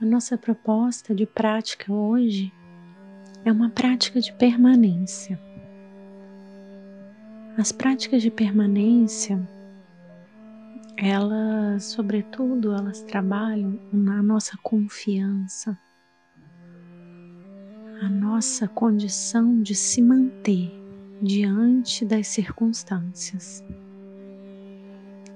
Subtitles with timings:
[0.00, 2.52] A nossa proposta de prática hoje
[3.44, 5.40] é uma prática de permanência.
[7.56, 9.40] As práticas de permanência,
[10.96, 15.78] elas, sobretudo, elas trabalham na nossa confiança,
[18.02, 20.72] a nossa condição de se manter
[21.22, 23.62] diante das circunstâncias.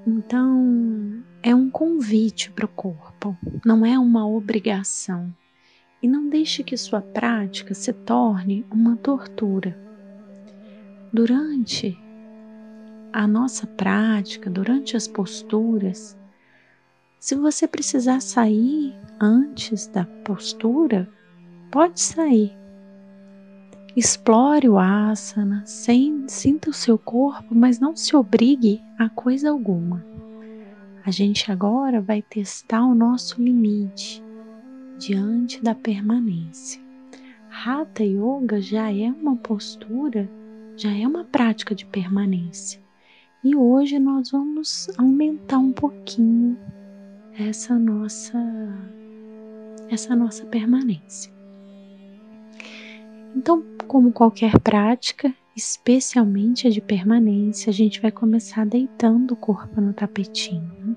[0.04, 5.32] Então, é um convite para o corpo, não é uma obrigação.
[6.02, 9.76] E não deixe que sua prática se torne uma tortura.
[11.12, 11.98] Durante
[13.12, 16.16] a nossa prática, durante as posturas,
[17.18, 21.08] se você precisar sair antes da postura,
[21.70, 22.56] pode sair.
[23.96, 30.04] Explore o asana, sinta o seu corpo, mas não se obrigue a coisa alguma.
[31.08, 34.22] A gente agora vai testar o nosso limite
[34.98, 36.78] diante da permanência.
[37.50, 40.30] Hatha Yoga já é uma postura,
[40.76, 42.78] já é uma prática de permanência.
[43.42, 46.58] E hoje nós vamos aumentar um pouquinho
[47.38, 48.38] essa nossa
[49.88, 51.32] essa nossa permanência.
[53.34, 59.80] Então, como qualquer prática, especialmente a de permanência, a gente vai começar deitando o corpo
[59.80, 60.96] no tapetinho.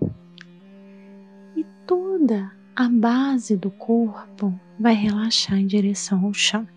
[1.56, 6.68] E toda a base do corpo vai relaxar em direção ao chão.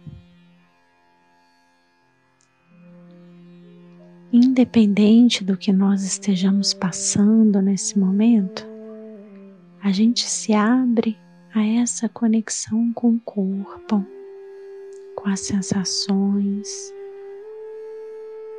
[4.32, 8.66] Independente do que nós estejamos passando nesse momento,
[9.82, 11.18] a gente se abre
[11.54, 14.04] a essa conexão com o corpo,
[15.14, 16.94] com as sensações,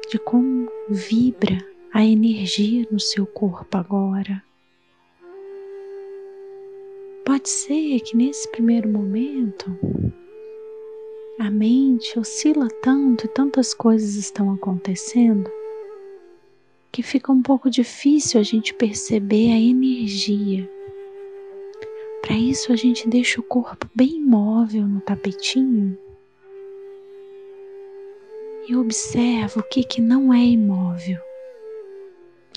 [0.09, 1.57] de como vibra
[1.93, 4.43] a energia no seu corpo agora.
[7.25, 9.65] Pode ser que nesse primeiro momento
[11.39, 15.49] a mente oscila tanto e tantas coisas estão acontecendo
[16.91, 20.69] que fica um pouco difícil a gente perceber a energia.
[22.21, 25.97] Para isso, a gente deixa o corpo bem imóvel no tapetinho
[28.67, 31.19] e observa o que, que não é imóvel.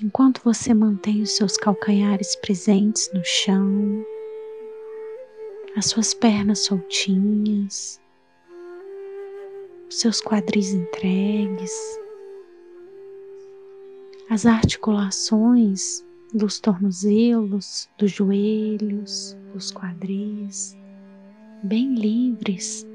[0.03, 4.05] Enquanto você mantém os seus calcanhares presentes no chão,
[5.77, 8.01] as suas pernas soltinhas,
[9.89, 11.73] os seus quadris entregues,
[14.31, 20.77] as articulações dos tornozelos, dos joelhos, dos quadris,
[21.65, 22.87] bem livres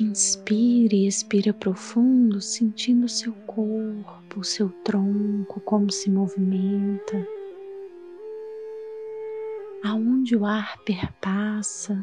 [0.00, 7.26] Inspire e expira profundo, sentindo seu corpo, seu tronco, como se movimenta,
[9.84, 12.02] aonde o ar perpassa,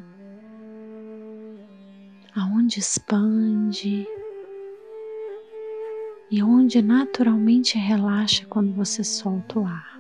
[2.36, 4.08] aonde expande
[6.30, 9.99] e onde naturalmente relaxa quando você solta o ar.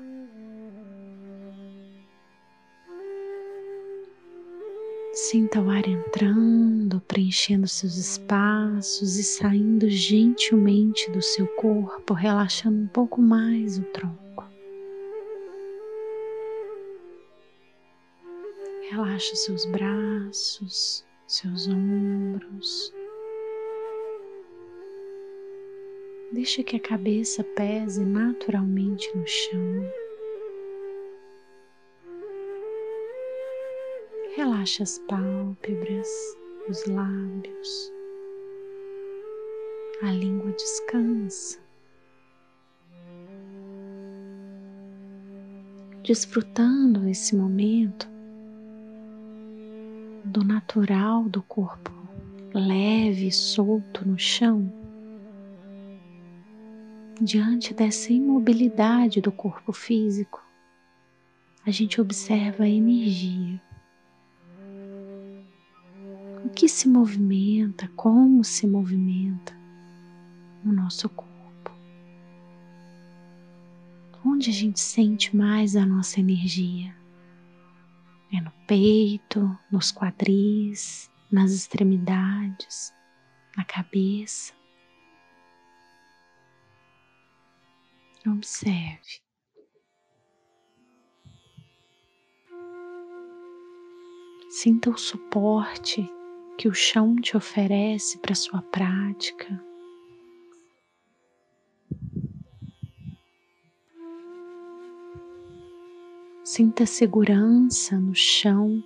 [5.21, 12.87] Sinta o ar entrando, preenchendo seus espaços e saindo gentilmente do seu corpo, relaxando um
[12.87, 14.45] pouco mais o tronco.
[18.89, 22.93] Relaxa seus braços, seus ombros.
[26.31, 30.08] Deixa que a cabeça pese naturalmente no chão.
[34.39, 36.07] Relaxa as pálpebras,
[36.69, 37.91] os lábios.
[40.01, 41.59] A língua descansa.
[46.03, 48.07] Desfrutando esse momento
[50.23, 51.91] do natural do corpo
[52.53, 54.71] leve e solto no chão,
[57.21, 60.41] diante dessa imobilidade do corpo físico,
[61.65, 63.61] a gente observa a energia
[66.49, 69.55] o que se movimenta, como se movimenta
[70.63, 71.71] no nosso corpo.
[74.25, 76.93] Onde a gente sente mais a nossa energia?
[78.33, 82.91] É no peito, nos quadris, nas extremidades,
[83.55, 84.53] na cabeça.
[88.25, 89.21] Observe.
[94.49, 96.11] Sinta o suporte
[96.59, 99.63] que o chão te oferece para sua prática.
[106.43, 108.83] Sinta segurança no chão,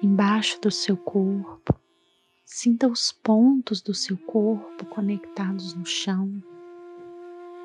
[0.00, 1.74] embaixo do seu corpo.
[2.44, 6.40] Sinta os pontos do seu corpo conectados no chão,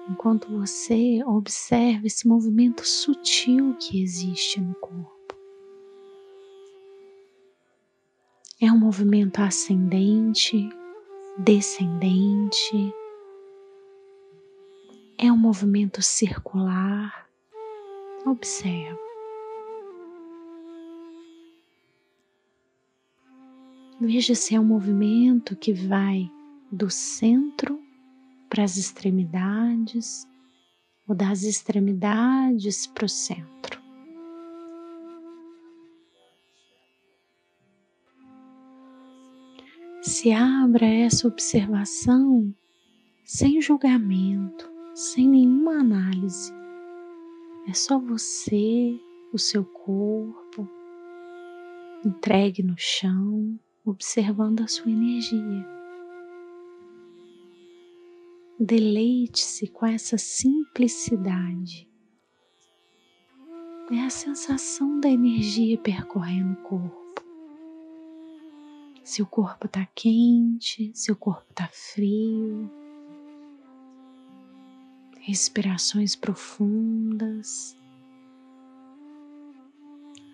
[0.10, 5.19] enquanto você observa esse movimento sutil que existe no corpo.
[8.62, 10.70] É um movimento ascendente,
[11.38, 12.94] descendente,
[15.18, 17.26] é um movimento circular.
[18.26, 19.00] Observa.
[24.02, 26.30] Veja se é um movimento que vai
[26.70, 27.82] do centro
[28.50, 30.28] para as extremidades
[31.08, 33.79] ou das extremidades para o centro.
[40.10, 42.52] Se abra essa observação
[43.24, 46.52] sem julgamento, sem nenhuma análise.
[47.68, 49.00] É só você,
[49.32, 50.68] o seu corpo,
[52.04, 55.68] entregue no chão observando a sua energia.
[58.60, 61.88] Deleite-se com essa simplicidade.
[63.92, 66.99] É a sensação da energia percorrendo o corpo.
[69.10, 72.70] Se o corpo está quente, se o corpo está frio.
[75.22, 77.76] Respirações profundas,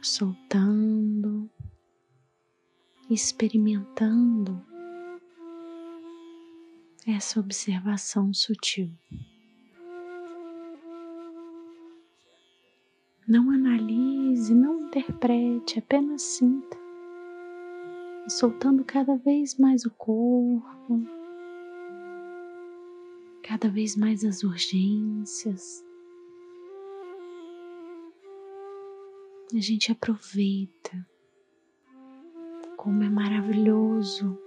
[0.01, 1.49] soltando
[3.09, 4.61] experimentando
[7.07, 8.91] essa observação sutil.
[13.25, 16.84] Não analise, não interprete, apenas sinta,
[18.27, 21.03] soltando cada vez mais o corpo,
[23.43, 25.85] cada vez mais as urgências.
[29.53, 31.07] A gente aproveita
[32.75, 34.37] como é maravilhoso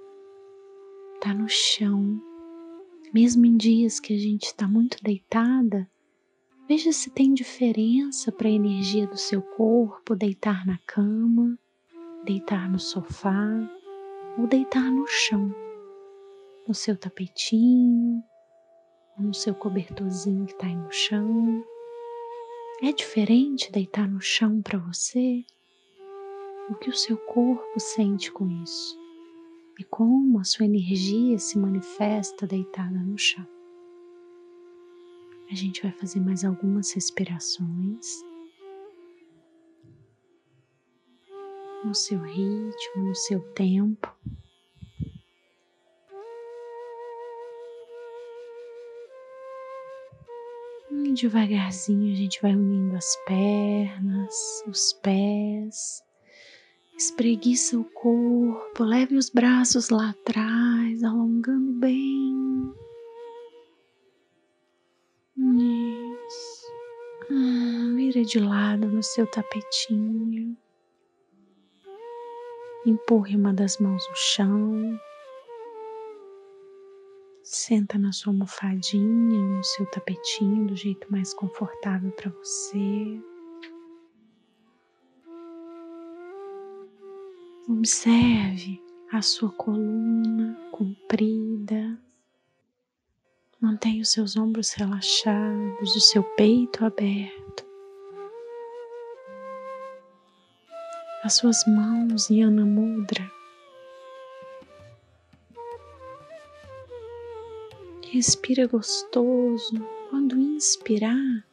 [1.15, 2.21] estar tá no chão,
[3.15, 5.89] mesmo em dias que a gente está muito deitada.
[6.69, 11.59] Veja se tem diferença para a energia do seu corpo deitar na cama,
[12.25, 13.47] deitar no sofá
[14.39, 15.55] ou deitar no chão,
[16.67, 18.23] no seu tapetinho,
[19.19, 21.65] no seu cobertorzinho que está aí no chão.
[22.83, 25.45] É diferente deitar no chão para você?
[26.71, 28.99] o que o seu corpo sente com isso
[29.79, 33.47] e como a sua energia se manifesta deitada no chão.
[35.51, 38.23] A gente vai fazer mais algumas respirações
[41.85, 44.15] no seu ritmo, no seu tempo.
[50.91, 56.03] E devagarzinho a gente vai unindo as pernas, os pés,
[56.99, 62.75] Espreguiça o corpo, leve os braços lá atrás, alongando bem.
[65.37, 66.67] Isso.
[67.31, 70.57] Ah, vira de lado no seu tapetinho.
[72.87, 75.01] Empurre uma das mãos no chão.
[77.43, 83.21] Senta na sua almofadinha, no seu tapetinho, do jeito mais confortável para você.
[87.69, 91.99] Observe a sua coluna comprida.
[93.61, 97.68] Mantenha os seus ombros relaxados, o seu peito aberto.
[101.29, 103.31] As suas mãos em Anamudra.
[108.11, 109.75] Respira gostoso.
[110.09, 111.45] Quando inspirar,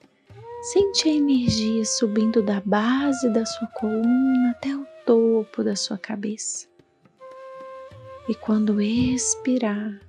[0.71, 6.69] sente a energia subindo da base da sua coluna até o topo da sua cabeça.
[8.29, 9.99] E quando expirar,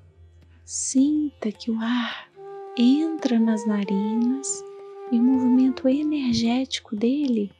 [0.65, 2.31] sinta que o ar
[2.79, 4.63] entra nas narinas
[5.11, 7.51] e o movimento energético dele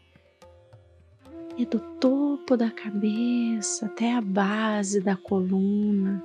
[1.59, 6.23] é do topo da cabeça até a base da coluna.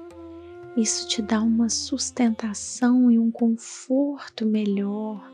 [0.75, 5.29] Isso te dá uma sustentação e um conforto melhor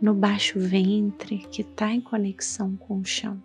[0.00, 3.42] no baixo ventre que está em conexão com o chão.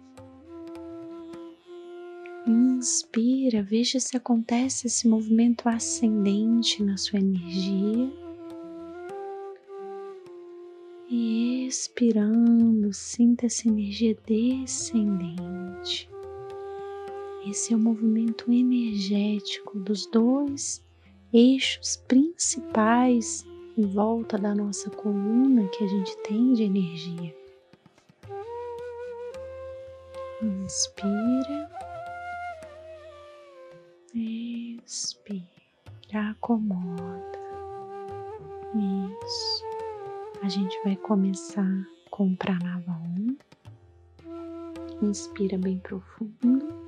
[2.46, 8.28] Inspira, veja se acontece esse movimento ascendente na sua energia.
[11.69, 16.09] Expirando, sinta essa energia descendente.
[17.47, 20.83] Esse é o movimento energético dos dois
[21.31, 23.45] eixos principais
[23.77, 27.35] em volta da nossa coluna que a gente tem de energia.
[30.41, 31.69] Inspira.
[34.15, 35.45] Expira.
[36.31, 37.39] Acomoda.
[39.23, 39.68] Isso.
[40.41, 42.98] A gente vai começar com Pranava
[45.01, 45.05] 1.
[45.05, 46.78] Inspira bem profundo.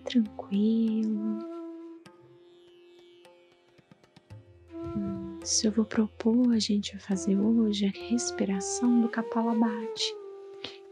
[0.00, 1.38] Tranquilo.
[5.42, 10.14] Se eu vou propor a gente fazer hoje a respiração do Kapalabhati,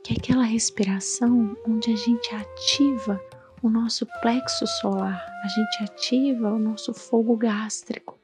[0.02, 3.20] que é aquela respiração onde a gente ativa
[3.62, 8.18] o nosso plexo solar, a gente ativa o nosso fogo gástrico.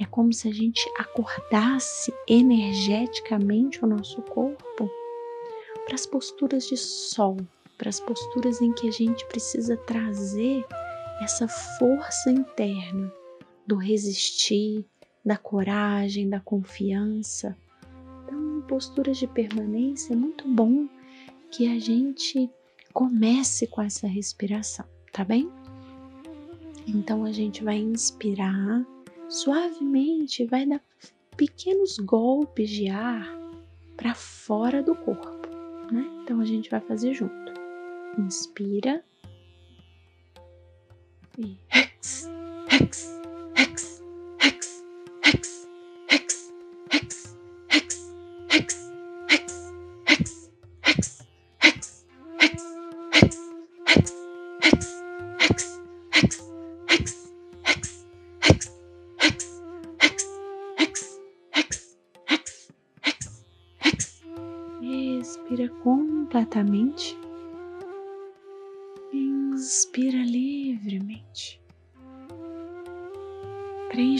[0.00, 4.90] É como se a gente acordasse energeticamente o nosso corpo
[5.84, 7.36] para as posturas de sol,
[7.80, 10.62] para as posturas em que a gente precisa trazer
[11.22, 13.10] essa força interna
[13.66, 14.84] do resistir,
[15.24, 17.56] da coragem, da confiança.
[18.22, 20.86] Então, em posturas de permanência, é muito bom
[21.50, 22.50] que a gente
[22.92, 25.50] comece com essa respiração, tá bem?
[26.86, 28.86] Então, a gente vai inspirar
[29.26, 30.82] suavemente, vai dar
[31.34, 33.26] pequenos golpes de ar
[33.96, 35.40] para fora do corpo
[35.90, 36.06] né?
[36.22, 37.59] Então a gente vai fazer junto.
[38.18, 39.02] Inspira.
[41.38, 41.56] E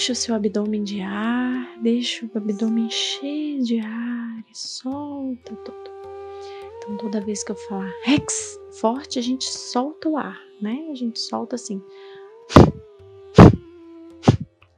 [0.01, 5.91] Preencha o seu abdômen de ar, deixa o abdômen cheio de ar e solta todo.
[6.79, 10.89] Então, toda vez que eu falar Rex forte, a gente solta o ar, né?
[10.91, 11.83] A gente solta assim.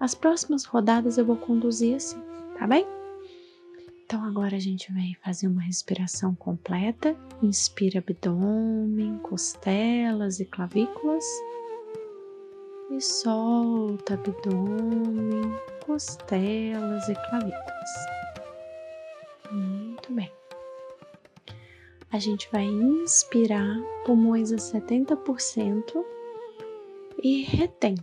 [0.00, 2.20] As próximas rodadas eu vou conduzir assim,
[2.58, 2.84] tá bem?
[4.04, 7.16] Então agora a gente vai fazer uma respiração completa.
[7.40, 11.24] Inspira abdômen, costelas e clavículas.
[13.02, 15.42] Solta abdômen,
[15.84, 17.90] costelas e clavículas.
[19.50, 20.30] Muito bem.
[22.12, 26.04] A gente vai inspirar pulmões a 70%
[27.20, 27.96] e retém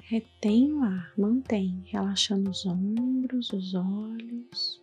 [0.00, 4.82] Retém o ar, mantém, relaxando os ombros, os olhos.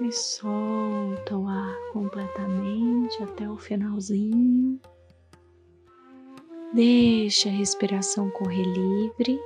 [0.00, 4.80] E solta o ar completamente até o finalzinho.
[6.72, 9.40] Deixa a respiração correr livre.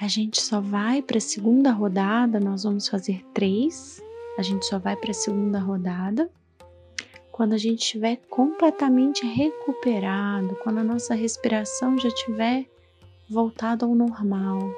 [0.00, 4.00] A gente só vai para a segunda rodada, nós vamos fazer três
[4.38, 6.30] a gente só vai para a segunda rodada
[7.32, 12.64] quando a gente estiver completamente recuperado, quando a nossa respiração já estiver
[13.28, 14.72] voltada ao normal.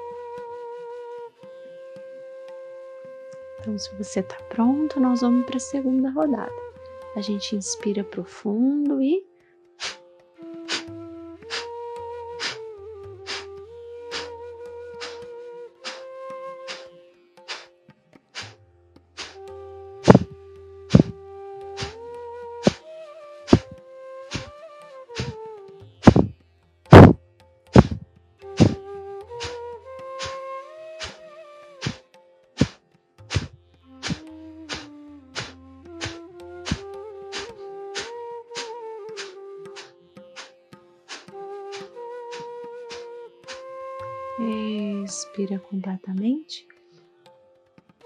[3.61, 6.51] Então, se você está pronto, nós vamos para a segunda rodada.
[7.15, 9.23] A gente inspira profundo e
[45.31, 46.67] Expira completamente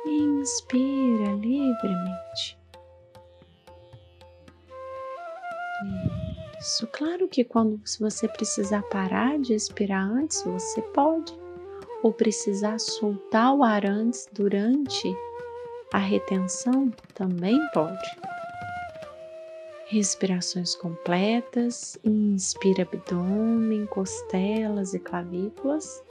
[0.05, 2.55] Inspira livremente.
[6.59, 11.33] Isso, claro que quando se você precisar parar de expirar antes, você pode,
[12.03, 15.11] ou precisar soltar o ar antes durante
[15.91, 18.07] a retenção, também pode.
[19.87, 26.03] Respirações completas, inspira abdômen, costelas e clavículas.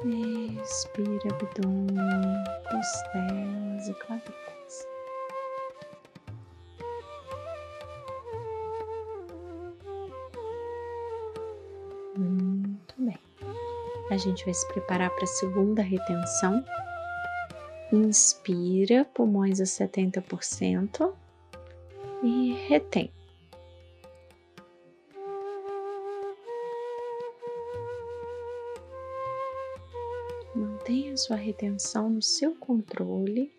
[0.00, 4.86] Expira abdômen, costelas e clavículas.
[12.16, 13.18] Muito bem.
[14.08, 16.64] A gente vai se preparar para a segunda retenção.
[17.92, 21.12] Inspira, pulmões a 70%
[22.22, 23.10] e retém.
[31.18, 33.52] Sua retenção no seu controle,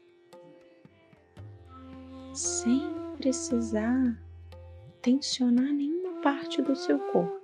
[2.34, 2.82] sem
[3.18, 4.18] precisar
[5.02, 7.38] tensionar nenhuma parte do seu corpo.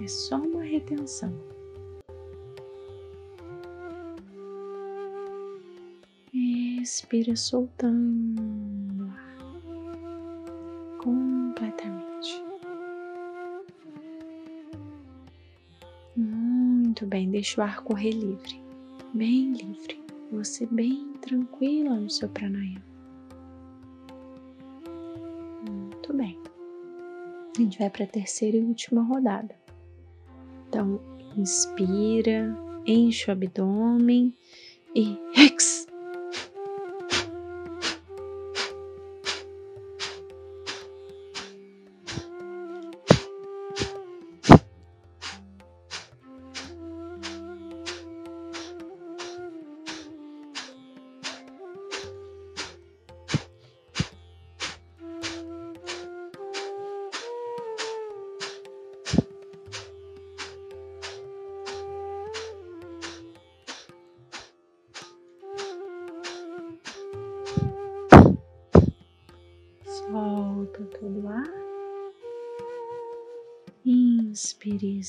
[0.00, 1.34] É só uma retenção.
[6.78, 9.12] Respira soltando
[11.02, 12.44] completamente.
[16.16, 18.62] Muito bem, deixa o ar correr livre,
[19.16, 20.04] bem livre.
[20.30, 22.84] Você bem tranquila no seu pranayama.
[25.68, 26.38] Muito bem.
[27.56, 29.56] A gente vai para a terceira e última rodada.
[30.68, 31.00] Então,
[31.36, 32.54] inspira,
[32.86, 34.36] enche o abdômen
[34.94, 35.85] e ex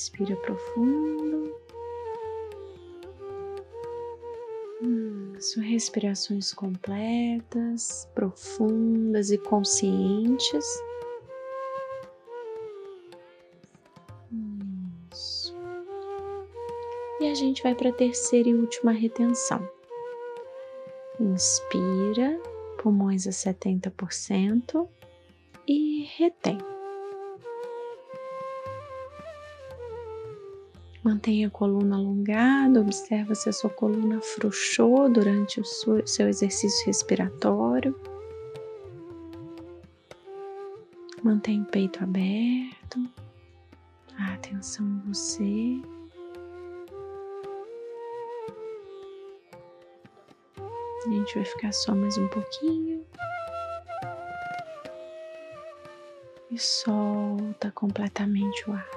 [0.08, 1.54] Expira profundo.
[4.82, 10.65] Hum, suas respirações completas, profundas e conscientes.
[15.12, 15.54] Isso.
[17.20, 19.70] E a gente vai para a terceira e última retenção.
[21.20, 22.41] Inspira
[22.82, 24.88] pulmões a 70%
[25.67, 26.77] e retém.
[31.08, 37.98] Mantenha a coluna alongada, observa se a sua coluna afrouxou durante o seu exercício respiratório.
[41.24, 43.10] Mantenha o peito aberto,
[44.20, 45.82] a atenção em você.
[50.60, 53.06] A gente vai ficar só mais um pouquinho.
[56.52, 58.97] E solta completamente o ar.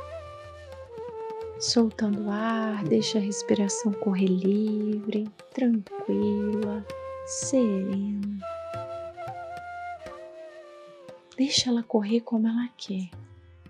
[1.60, 6.82] Soltando o ar, deixa a respiração correr livre, tranquila,
[7.26, 8.38] serena.
[11.36, 13.10] Deixa ela correr como ela quer.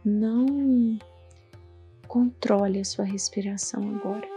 [0.05, 1.01] Não
[2.07, 4.29] controle a sua respiração agora.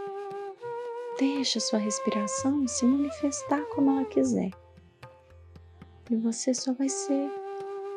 [1.16, 4.50] Deixa sua respiração se manifestar como ela quiser.
[6.10, 7.30] E você só vai ser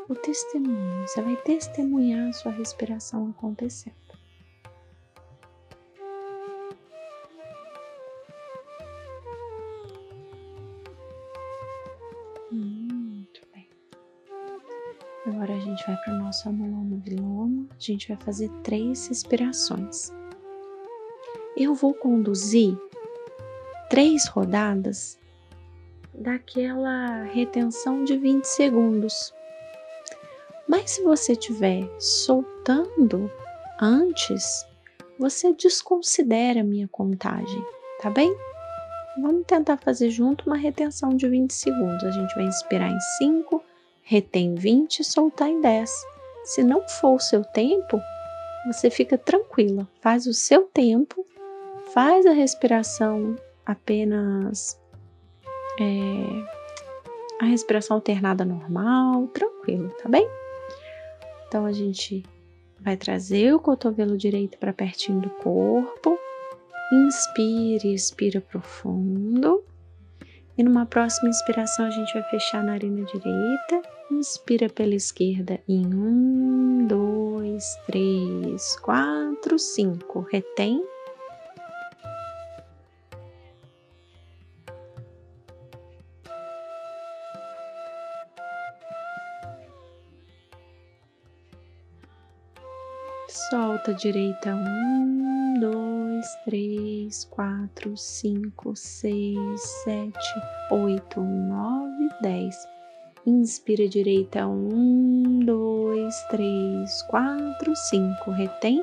[0.07, 4.06] o testemunho, você vai testemunhar a sua respiração acontecendo.
[17.87, 20.11] Gente vai fazer três respirações.
[21.55, 22.77] Eu vou conduzir
[23.89, 25.17] três rodadas
[26.13, 29.33] daquela retenção de 20 segundos.
[30.67, 33.31] Mas se você estiver soltando
[33.79, 34.65] antes,
[35.17, 37.63] você desconsidera a minha contagem,
[38.01, 38.35] tá bem?
[39.21, 42.03] Vamos tentar fazer junto uma retenção de 20 segundos.
[42.03, 43.63] A gente vai inspirar em 5,
[44.03, 46.16] retém 20 e soltar em 10.
[46.47, 48.01] Se não for o seu tempo,
[48.65, 51.25] você fica tranquila, faz o seu tempo,
[51.93, 54.79] faz a respiração apenas
[55.77, 60.25] é, a respiração alternada normal, tranquilo, tá bem?
[61.47, 62.23] Então a gente
[62.79, 66.17] vai trazer o cotovelo direito para pertinho do corpo,
[66.91, 69.61] Inspire, expira profundo.
[70.57, 73.96] E numa próxima inspiração, a gente vai fechar a narina direita.
[74.09, 80.21] Inspira pela esquerda em um, dois, três, quatro, cinco.
[80.31, 80.81] Retém.
[93.49, 100.41] Solta a direita um, dois, três, quatro, cinco, seis, sete,
[100.71, 102.55] oito, nove, dez.
[103.27, 108.31] Inspira direita um, dois, três, quatro, cinco.
[108.31, 108.81] Retém.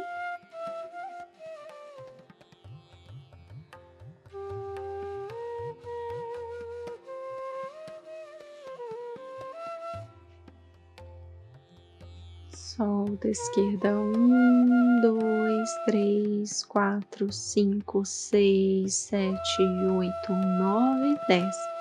[12.50, 21.73] solta, esquerda, um, dois, três, quatro, cinco, seis, sete, oito, nove, dez.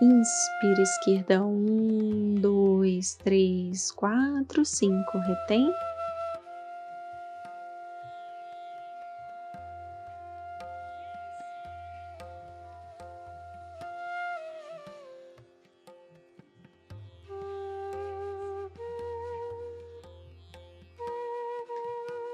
[0.00, 5.68] Inspira, esquerda, um, dois, três, quatro, cinco, retém.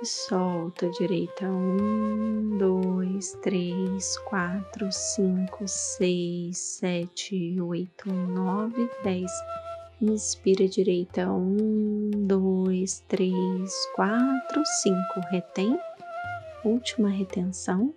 [0.05, 9.31] Solta direita um, dois, três, quatro, cinco, seis, sete, oito, nove, dez.
[10.01, 15.21] Inspira direita um, dois, três, quatro, cinco.
[15.31, 15.79] Retém.
[16.65, 17.95] Última retenção.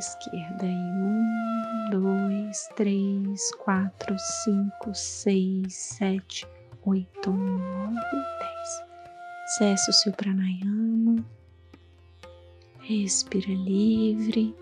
[0.00, 6.48] Esquerda em um, dois, três, quatro, cinco, seis, sete,
[6.84, 8.82] oito, nove, dez.
[9.58, 11.24] Cesse o seu pranayama,
[12.80, 14.56] respira livre.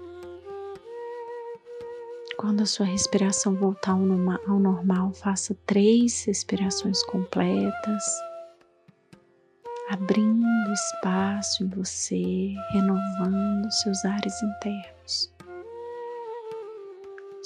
[2.36, 8.04] Quando a sua respiração voltar ao normal, faça três respirações completas
[9.88, 14.97] abrindo espaço em você, renovando seus ares internos.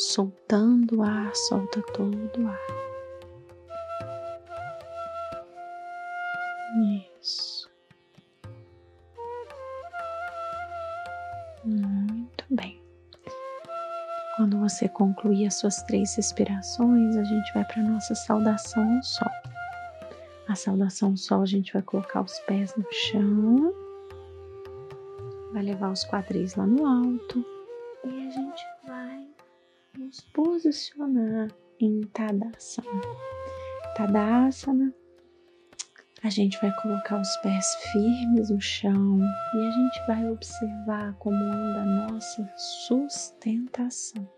[0.09, 2.59] Soltando o ar, solta todo o ar.
[7.21, 7.71] Isso.
[11.65, 12.83] Muito bem.
[14.37, 19.03] Quando você concluir as suas três respirações, a gente vai para a nossa saudação ao
[19.05, 19.31] sol.
[20.49, 23.73] A saudação sol, a gente vai colocar os pés no chão,
[25.53, 27.52] vai levar os quadris lá no alto
[30.62, 31.48] posicionar
[31.81, 33.03] em Tadasana.
[33.96, 34.94] Tadasana,
[36.22, 39.20] a gente vai colocar os pés firmes no chão
[39.55, 44.29] e a gente vai observar como anda a nossa sustentação.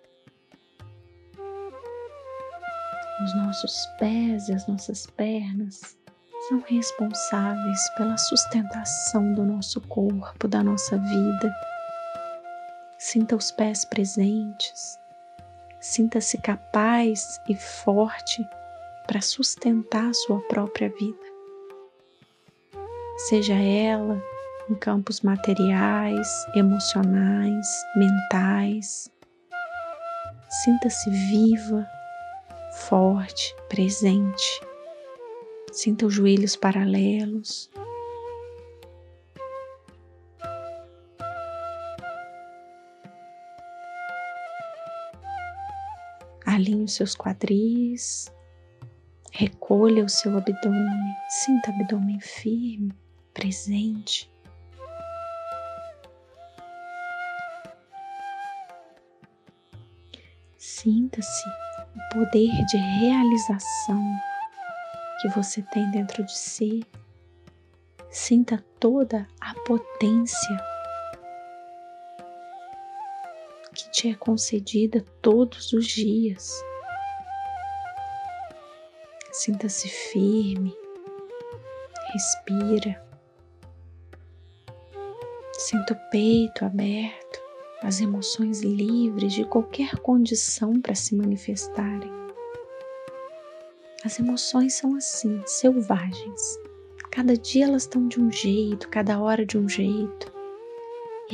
[3.23, 5.99] Os nossos pés e as nossas pernas
[6.49, 11.55] são responsáveis pela sustentação do nosso corpo, da nossa vida.
[12.99, 14.99] Sinta os pés presentes,
[15.85, 18.43] sinta-se capaz e forte
[19.07, 21.19] para sustentar sua própria vida.
[23.29, 24.19] Seja ela
[24.71, 27.67] em campos materiais, emocionais,
[27.97, 29.11] mentais.
[30.65, 31.87] Sinta-se viva,
[32.89, 34.61] forte, presente.
[35.71, 37.71] Sinta os joelhos paralelos.
[46.55, 48.33] Alinhe os seus quadris.
[49.33, 51.17] Recolha o seu abdômen.
[51.29, 52.95] Sinta o abdômen firme,
[53.33, 54.33] presente.
[60.57, 64.01] Sinta-se o poder de realização
[65.21, 66.87] que você tem dentro de si.
[68.11, 70.74] Sinta toda a potência
[74.05, 76.63] te é concedida todos os dias.
[79.33, 80.77] Sinta-se firme,
[82.13, 83.03] respira.
[85.55, 87.41] Sinta o peito aberto,
[87.83, 92.13] as emoções livres de qualquer condição para se manifestarem.
[94.05, 96.59] As emoções são assim, selvagens.
[97.11, 100.34] Cada dia elas estão de um jeito, cada hora de um jeito.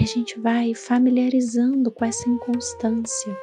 [0.01, 3.37] E a gente vai familiarizando com essa inconstância,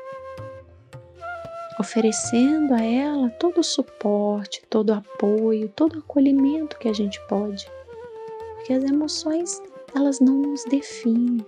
[1.79, 7.21] oferecendo a ela todo o suporte, todo o apoio, todo o acolhimento que a gente
[7.27, 7.69] pode.
[8.55, 9.61] Porque as emoções,
[9.95, 11.45] elas não nos definem.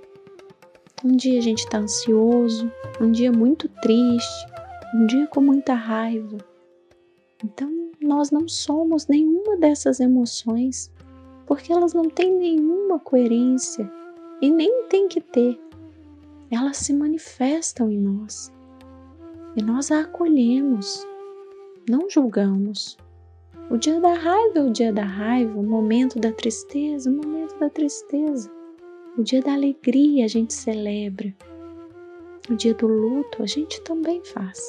[1.04, 4.46] Um dia a gente está ansioso, um dia muito triste,
[4.94, 6.38] um dia com muita raiva.
[7.44, 10.92] Então, nós não somos nenhuma dessas emoções,
[11.48, 13.92] porque elas não têm nenhuma coerência
[14.42, 15.60] e nem tem que ter.
[16.52, 18.52] Elas se manifestam em nós
[19.56, 21.06] e nós a acolhemos,
[21.90, 22.98] não julgamos.
[23.70, 27.58] O dia da raiva é o dia da raiva, o momento da tristeza, o momento
[27.60, 28.52] da tristeza.
[29.18, 31.34] O dia da alegria a gente celebra.
[32.50, 34.60] O dia do luto a gente também faz.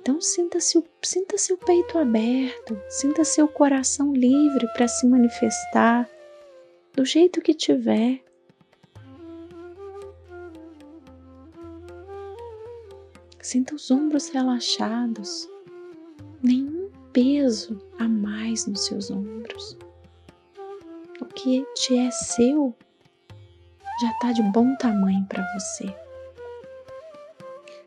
[0.00, 6.08] Então sinta seu, sinta seu peito aberto, sinta seu coração livre para se manifestar
[6.98, 8.20] do jeito que tiver.
[13.40, 15.48] Sinta os ombros relaxados,
[16.42, 19.78] nenhum peso a mais nos seus ombros.
[21.20, 22.74] O que te é seu
[24.00, 25.86] já está de bom tamanho para você.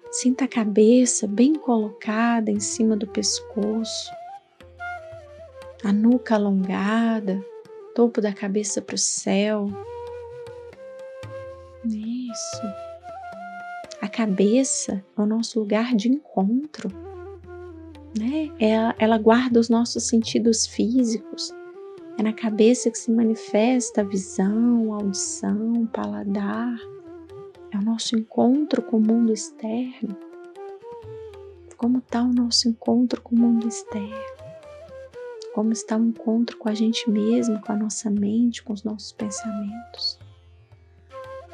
[0.09, 4.09] Sinta a cabeça bem colocada em cima do pescoço,
[5.83, 7.50] a nuca alongada,
[7.93, 9.67] topo da cabeça para o céu.
[11.85, 12.61] Isso.
[14.01, 16.89] A cabeça é o nosso lugar de encontro,
[18.17, 18.51] né?
[18.59, 21.53] Ela, ela guarda os nossos sentidos físicos.
[22.17, 26.77] É na cabeça que se manifesta a visão, a audição, o paladar
[27.71, 30.15] é o nosso encontro com o mundo externo.
[31.77, 34.40] Como está o nosso encontro com o mundo externo?
[35.53, 39.11] Como está o encontro com a gente mesmo, com a nossa mente, com os nossos
[39.11, 40.17] pensamentos?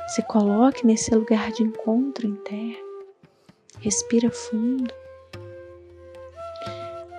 [0.09, 2.87] Se coloque nesse lugar de encontro interno.
[3.79, 4.93] Respira fundo.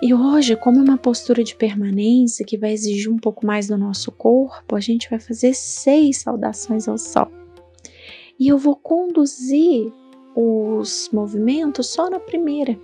[0.01, 3.77] E hoje, como é uma postura de permanência que vai exigir um pouco mais do
[3.77, 7.29] nosso corpo, a gente vai fazer seis saudações ao sol
[8.39, 9.91] e eu vou conduzir
[10.33, 12.79] os movimentos só na primeira.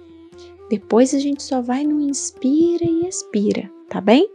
[0.70, 4.30] Depois a gente só vai no inspira e expira, tá bem?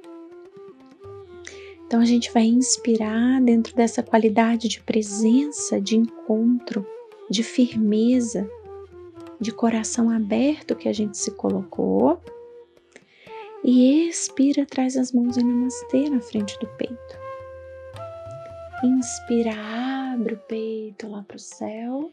[1.86, 6.86] Então a gente vai inspirar dentro dessa qualidade de presença, de encontro,
[7.28, 8.48] de firmeza,
[9.40, 12.20] de coração aberto que a gente se colocou.
[13.64, 17.18] E expira, traz as mãos em namastê na frente do peito.
[18.84, 19.52] Inspira,
[20.14, 22.12] abre o peito lá para o céu.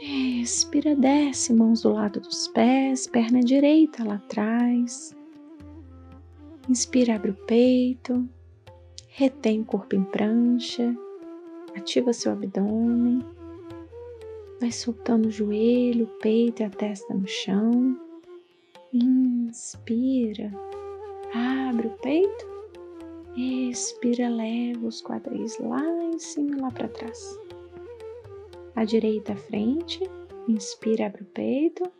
[0.00, 5.14] Expira, desce, mãos do lado dos pés, perna direita lá atrás.
[6.68, 8.28] Inspira, abre o peito.
[9.08, 10.94] Retém o corpo em prancha.
[11.74, 13.24] Ativa seu abdômen.
[14.60, 17.98] Vai soltando o joelho, o peito e a testa no chão.
[18.92, 20.52] Inspira,
[21.34, 22.50] abre o peito.
[23.36, 27.38] Expira, leva os quadris lá em cima e lá para trás.
[28.74, 30.00] A direita à frente,
[30.48, 31.90] inspira, abre o peito.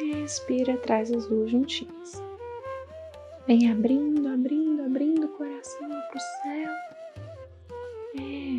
[0.00, 2.22] Expira, traz as duas juntinhas.
[3.46, 6.72] Vem abrindo, abrindo, abrindo o coração para o céu.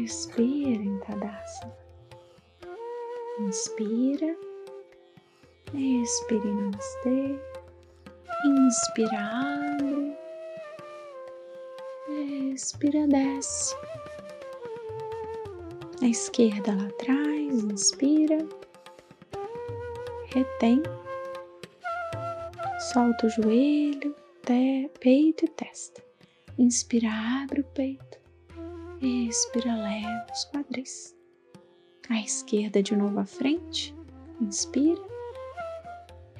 [0.03, 1.77] Expira em Tadasana.
[3.39, 4.35] Inspira.
[5.73, 7.39] Expira em Namastê.
[8.45, 10.17] Inspira, abre.
[12.53, 13.75] Expira, desce.
[16.01, 18.39] A esquerda lá atrás, inspira.
[20.25, 20.83] Retém.
[22.91, 24.13] Solta o joelho,
[24.45, 26.03] peito e testa.
[26.57, 27.09] Inspira,
[27.43, 28.19] abre o peito.
[29.01, 31.15] Expira, leva os quadris.
[32.09, 33.95] A esquerda de novo à frente.
[34.41, 35.01] Inspira.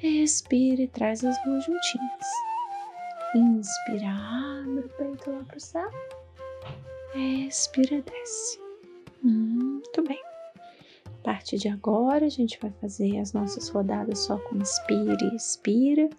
[0.02, 2.26] Expira e traz as duas juntinhas.
[3.34, 5.90] Inspira, abre o peito lá para o céu.
[7.14, 8.60] Expira, desce.
[9.22, 10.22] Muito bem.
[11.06, 15.36] A partir de agora, a gente vai fazer as nossas rodadas só com inspira e
[15.36, 16.10] expira.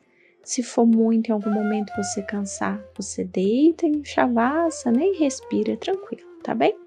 [0.46, 6.24] Se for muito em algum momento você cansar, você deita em shavasana e respira tranquilo,
[6.42, 6.78] tá bem?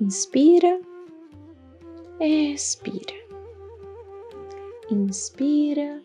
[0.00, 0.80] Inspira,
[2.20, 3.26] expira.
[4.90, 6.00] Inspira,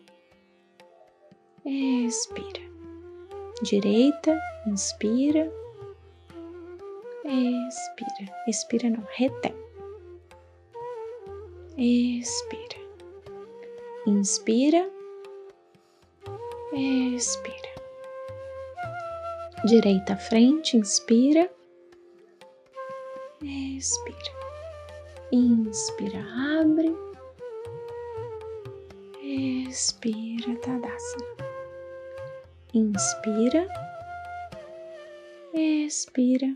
[1.64, 2.72] expira
[3.62, 5.50] direita, inspira,
[7.24, 9.54] expira, expira não, retém,
[11.78, 12.76] expira,
[14.04, 14.90] inspira,
[16.72, 17.68] expira,
[19.64, 21.50] direita à frente, inspira,
[23.42, 24.42] expira.
[25.32, 26.20] Inspira,
[26.60, 26.94] abre.
[29.22, 31.36] Expira, Tadasana.
[32.74, 33.66] Inspira.
[35.54, 36.54] Expira.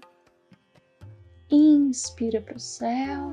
[1.50, 3.30] Inspira para o céu.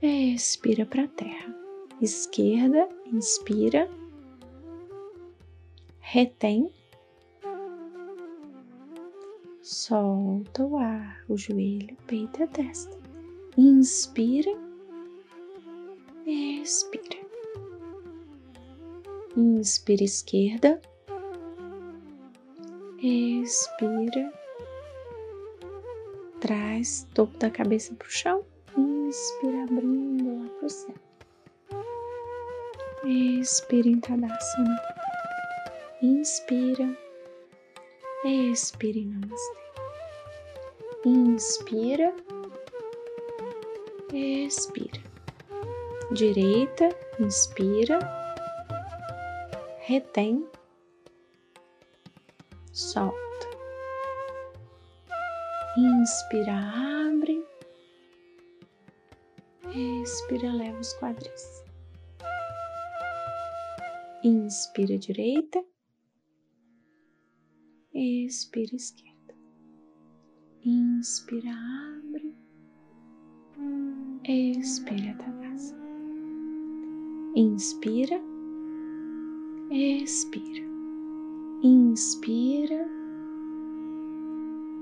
[0.00, 1.52] Expira para a terra.
[2.00, 3.90] Esquerda, inspira.
[6.08, 6.70] Retém.
[9.60, 12.96] Solta o ar, o joelho, peito e a testa.
[13.58, 14.52] Inspira,
[16.24, 17.26] expira.
[19.36, 20.80] Inspira esquerda,
[23.02, 24.32] expira,
[26.40, 28.44] traz topo da cabeça para o chão,
[28.78, 30.94] inspira abrindo lá para o céu.
[33.04, 34.95] Expira em Tadasana,
[36.02, 36.96] inspira,
[38.24, 39.66] expira em Namastê.
[41.04, 42.14] Inspira
[44.12, 45.00] expira.
[46.12, 47.98] Direita, inspira,
[49.80, 50.46] retém,
[52.72, 53.16] solta.
[55.76, 56.52] Inspira,
[57.08, 57.44] abre,
[59.74, 61.64] expira, leva os quadris.
[64.22, 65.62] Inspira direita,
[67.96, 69.34] expira esquerda.
[70.64, 72.36] Inspira, abre
[74.28, 75.86] expira Tadasana.
[77.36, 78.20] Inspira,
[79.70, 80.64] expira,
[81.62, 82.88] inspira,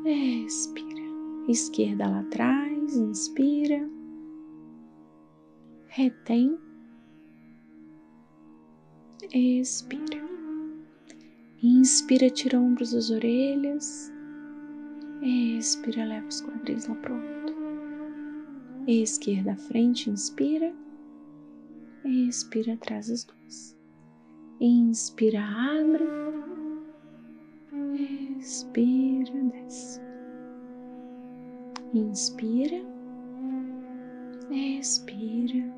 [0.06, 1.04] expira.
[1.48, 3.86] Esquerda lá atrás, inspira,
[5.88, 6.58] retém,
[9.30, 10.23] expira.
[11.66, 14.12] Inspira, tira ombros das orelhas,
[15.22, 17.54] expira, leva os quadris lá pro alto
[18.86, 20.74] esquerda à frente, inspira,
[22.04, 23.76] expira atrás das duas.
[24.60, 26.04] Inspira, abre,
[28.38, 30.00] expira, desce.
[31.94, 32.82] Inspira,
[34.50, 35.74] expira,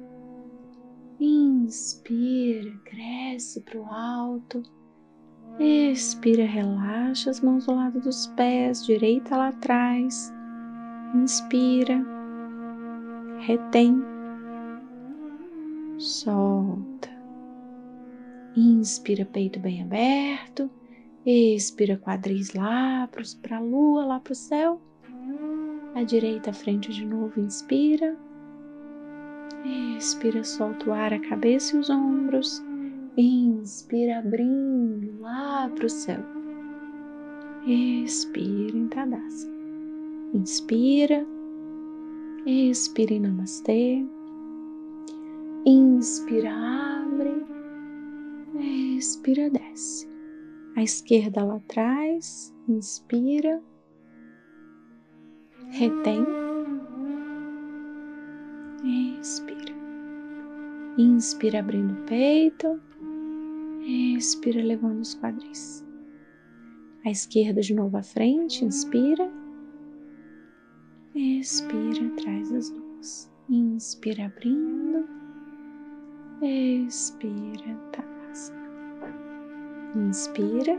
[1.21, 4.63] inspira, cresce para o alto.
[5.59, 10.33] Expira, relaxa as mãos ao lado dos pés, direita lá atrás.
[11.15, 12.17] Inspira
[13.47, 14.03] retém,
[15.99, 17.09] solta.
[18.57, 20.69] Inspira, peito bem aberto.
[21.25, 23.09] Expira, quadris lá
[23.43, 24.81] para a lua, lá para o céu.
[25.95, 28.17] A direita à frente de novo, inspira.
[29.97, 32.63] Expira, solta o ar, a cabeça e os ombros.
[33.17, 36.21] Inspira, abrindo lá para o céu.
[37.67, 39.57] Expira em Tadasana.
[40.35, 41.27] Inspira
[42.49, 44.07] Expire Namastê.
[45.67, 47.45] Inspira, abre.
[48.97, 50.09] Expira, desce.
[50.77, 52.55] A esquerda lá atrás.
[52.69, 53.61] Inspira.
[55.71, 56.25] Retém.
[59.21, 59.75] Expira.
[60.97, 62.81] Inspira, abrindo o peito.
[63.87, 65.85] Expira, levando os quadris.
[67.05, 68.65] A esquerda de novo à frente.
[68.65, 69.31] Inspira
[71.19, 73.33] Expira, traz as duas.
[73.49, 75.09] Inspira, abrindo.
[76.43, 79.15] Expira, Tadasana.
[79.97, 80.79] Inspira.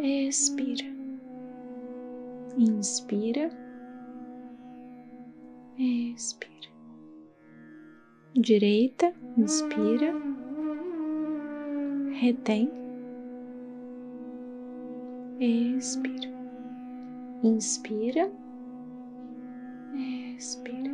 [0.00, 0.84] Expira.
[2.58, 3.50] Inspira.
[5.78, 6.70] Expira.
[8.34, 10.12] Direita, inspira.
[12.20, 12.70] Retém.
[15.40, 16.28] Expira.
[17.42, 18.30] Inspira,
[20.36, 20.90] expira.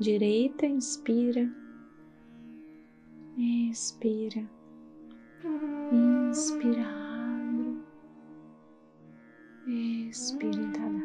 [0.00, 1.48] Direita, inspira,
[3.38, 4.44] expira.
[5.92, 6.86] Inspira,
[9.68, 11.04] expira.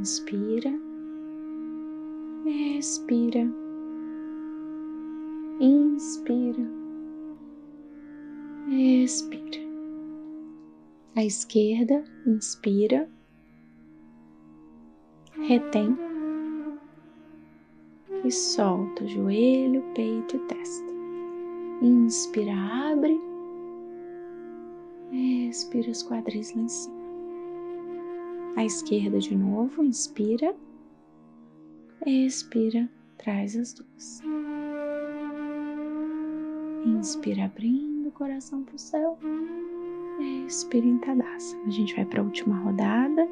[0.00, 0.72] Inspira,
[2.78, 3.61] expira,
[5.62, 6.68] inspira,
[8.68, 9.62] expira
[11.14, 13.08] à esquerda, inspira,
[15.38, 15.96] retém
[18.24, 20.92] e solta joelho, peito e testa.
[21.80, 23.20] Inspira, abre,
[25.12, 27.02] expira os quadris lá em cima.
[28.56, 30.54] À esquerda de novo, inspira,
[32.04, 34.22] expira, traz as duas.
[36.84, 39.18] Inspira, abrindo o coração para o céu
[40.46, 41.56] Expira em.
[41.66, 43.26] A gente vai para a última rodada.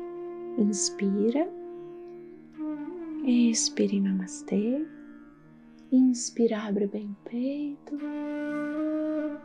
[0.58, 1.48] Inspira.
[3.24, 4.86] Expira em Namastê.
[5.92, 7.98] Inspira, abre bem o peito.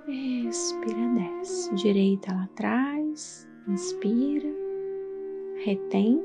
[0.08, 1.74] Expira, desce.
[1.76, 3.48] Direita lá atrás.
[3.68, 4.50] Inspira.
[5.64, 6.22] Retém.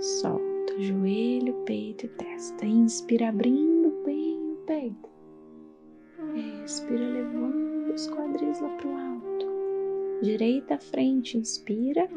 [0.00, 2.66] Solta joelho, peito e testa.
[2.66, 3.81] Inspira, abrindo
[4.66, 5.08] peito.
[6.64, 9.46] Expira, levando os quadris lá para o alto.
[10.22, 12.08] Direita à frente, inspira.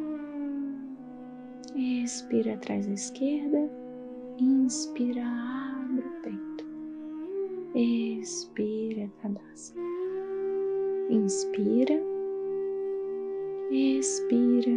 [1.75, 3.69] Expira atrás da esquerda.
[4.39, 6.65] Inspira, abre o peito.
[7.73, 9.85] Expira, Tadasana.
[11.09, 12.01] Inspira.
[13.71, 14.71] Expira.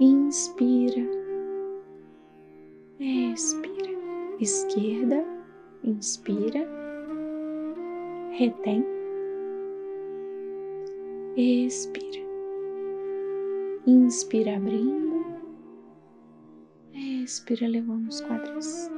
[0.00, 1.08] Inspira.
[3.00, 3.98] Expira.
[4.40, 5.37] Esquerda.
[5.84, 6.66] Inspira.
[8.32, 8.84] Retém.
[11.36, 12.20] Expira.
[13.86, 15.24] Inspira abrindo.
[16.92, 18.90] Expira levando os quadris.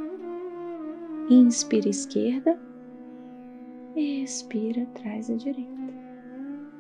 [1.29, 2.59] Inspira esquerda.
[3.95, 5.71] Expira atrás a direita.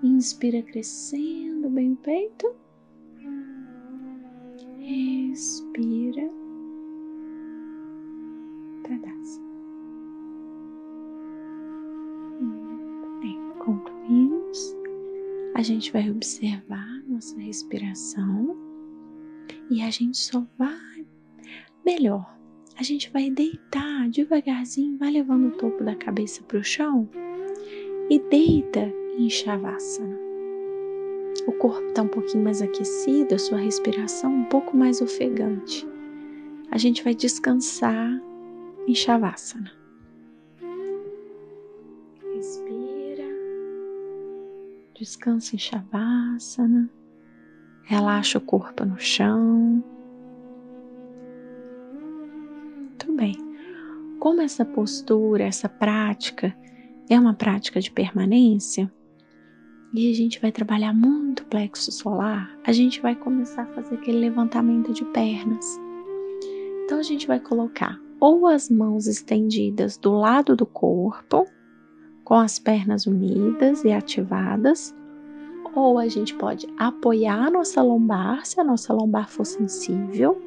[0.02, 2.54] Inspira crescendo bem o peito.
[4.80, 6.39] Expira.
[15.60, 18.56] A gente vai observar nossa respiração
[19.70, 21.06] e a gente só vai
[21.84, 22.34] melhor.
[22.78, 27.06] A gente vai deitar devagarzinho, vai levando o topo da cabeça para o chão
[28.08, 30.18] e deita em Shavasana.
[31.46, 35.86] O corpo está um pouquinho mais aquecido, a sua respiração um pouco mais ofegante.
[36.70, 38.18] A gente vai descansar
[38.86, 39.72] em Shavasana.
[42.34, 42.79] Respira,
[45.00, 46.90] descansa em Shavasana,
[47.84, 49.82] relaxa o corpo no chão.
[52.74, 53.34] Muito bem.
[54.18, 56.54] Como essa postura, essa prática
[57.08, 58.92] é uma prática de permanência,
[59.94, 64.18] e a gente vai trabalhar muito plexo solar, a gente vai começar a fazer aquele
[64.18, 65.80] levantamento de pernas.
[66.84, 71.46] Então a gente vai colocar ou as mãos estendidas do lado do corpo,
[72.30, 74.94] com as pernas unidas e ativadas,
[75.74, 80.40] ou a gente pode apoiar a nossa lombar, se a nossa lombar for sensível,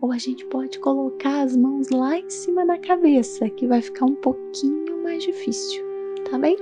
[0.00, 4.06] ou a gente pode colocar as mãos lá em cima da cabeça, que vai ficar
[4.06, 5.84] um pouquinho mais difícil,
[6.30, 6.56] tá bem?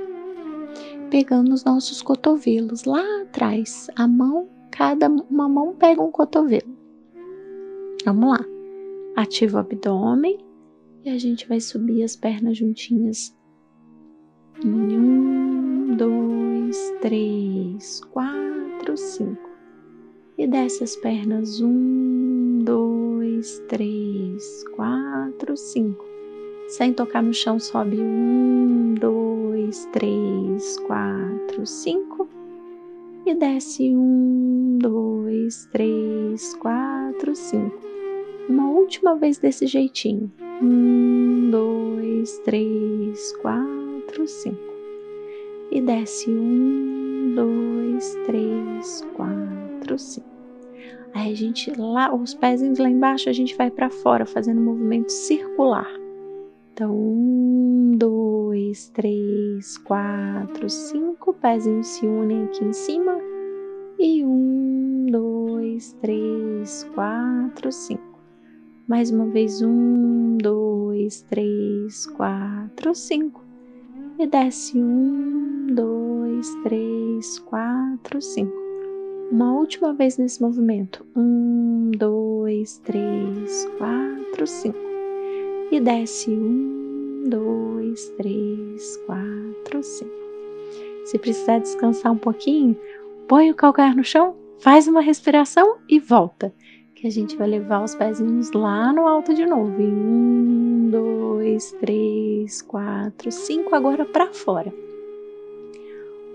[1.09, 3.87] pegando os nossos cotovelos lá atrás.
[3.95, 6.77] A mão, cada uma mão pega um cotovelo.
[8.05, 8.45] Vamos lá.
[9.15, 10.37] Ativa o abdômen
[11.05, 13.36] e a gente vai subir as pernas juntinhas.
[14.65, 19.51] Um, dois, três, quatro, cinco.
[20.39, 21.61] E desce as pernas.
[21.61, 26.05] Um, dois, três, quatro, cinco.
[26.69, 32.27] Sem tocar no chão, sobe um, dois, três, quatro, cinco.
[33.27, 37.79] E desce um, dois, três, quatro, cinco.
[38.49, 40.33] Uma última vez desse jeitinho.
[40.63, 43.76] Um, dois, três, quatro,
[44.27, 44.75] cinco.
[45.71, 50.37] E desce um, dois, três, quatro, cinco.
[51.15, 54.65] Aí a gente lá, os pezinhos lá embaixo, a gente vai para fora fazendo um
[54.65, 55.89] movimento circular.
[56.73, 63.19] Então, um, dois, três, quatro, cinco pezinhos se unem aqui em cima.
[63.99, 68.21] E um, dois, três, quatro, cinco.
[68.87, 73.46] Mais uma vez, um, dois, três, quatro, cinco.
[74.19, 78.57] E desce um, dois, três, quatro, cinco.
[79.31, 81.05] Uma última vez nesse movimento.
[81.15, 84.87] Um, dois, três, quatro, cinco
[85.71, 90.11] e desce um, dois, três, quatro, cinco.
[91.05, 92.77] Se precisar descansar um pouquinho,
[93.29, 96.53] põe o calcanhar no chão, faz uma respiração e volta.
[96.95, 99.75] Que a gente vai levar os pezinhos lá no alto de novo.
[99.81, 101.16] Um, dois,
[101.81, 103.75] três, quatro, cinco.
[103.75, 104.73] Agora para fora.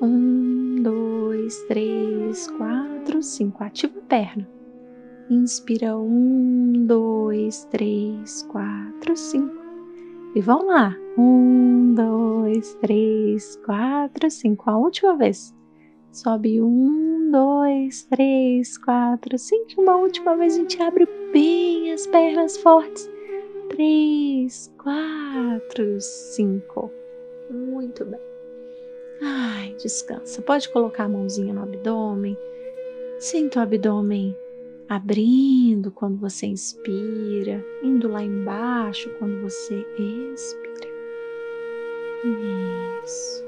[0.02, 3.64] Um, dois, três, quatro, cinco.
[3.64, 4.48] Ativa a perna.
[5.30, 9.62] Inspira um, dois, três, quatro, cinco.
[10.34, 10.96] E vão lá.
[11.18, 14.70] Um, dois, três, quatro, cinco.
[14.70, 15.54] A última vez.
[16.12, 19.82] Sobe um, dois, três, quatro, cinco.
[19.82, 23.10] Uma última vez a gente abre bem as pernas fortes.
[23.72, 26.92] Três, quatro, cinco.
[27.50, 28.20] Muito bem.
[29.22, 30.42] Ai, descansa.
[30.42, 32.38] Pode colocar a mãozinha no abdômen.
[33.18, 34.36] Sinta o abdômen
[34.90, 40.92] abrindo quando você inspira, indo lá embaixo quando você expira.
[43.06, 43.46] Isso.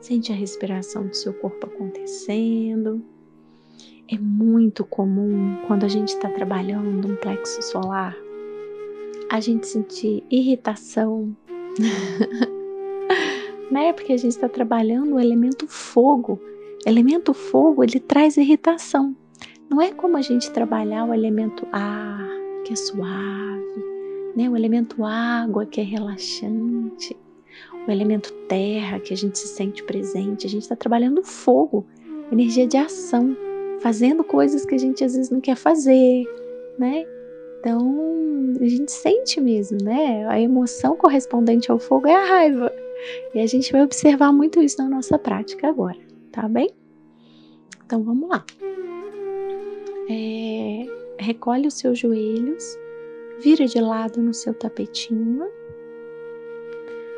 [0.00, 3.02] Sente a respiração do seu corpo acontecendo.
[4.08, 8.16] É muito comum quando a gente está trabalhando um plexo solar,
[9.30, 11.36] a gente sentir irritação,
[13.70, 13.92] né?
[13.92, 16.40] Porque a gente está trabalhando o elemento fogo.
[16.84, 19.16] Elemento fogo ele traz irritação.
[19.68, 22.24] Não é como a gente trabalhar o elemento ar,
[22.64, 23.84] que é suave,
[24.36, 24.48] né?
[24.48, 27.16] O elemento água, que é relaxante,
[27.86, 30.46] o elemento terra, que a gente se sente presente.
[30.46, 31.84] A gente está trabalhando fogo,
[32.30, 33.36] energia de ação,
[33.80, 36.24] fazendo coisas que a gente às vezes não quer fazer,
[36.78, 37.04] né?
[37.66, 40.24] Então, a gente sente mesmo, né?
[40.28, 42.72] A emoção correspondente ao fogo é a raiva.
[43.34, 45.98] E a gente vai observar muito isso na nossa prática agora,
[46.30, 46.70] tá bem?
[47.84, 48.44] Então, vamos lá.
[50.08, 50.86] É,
[51.18, 52.78] recolhe os seus joelhos,
[53.40, 55.48] vira de lado no seu tapetinho,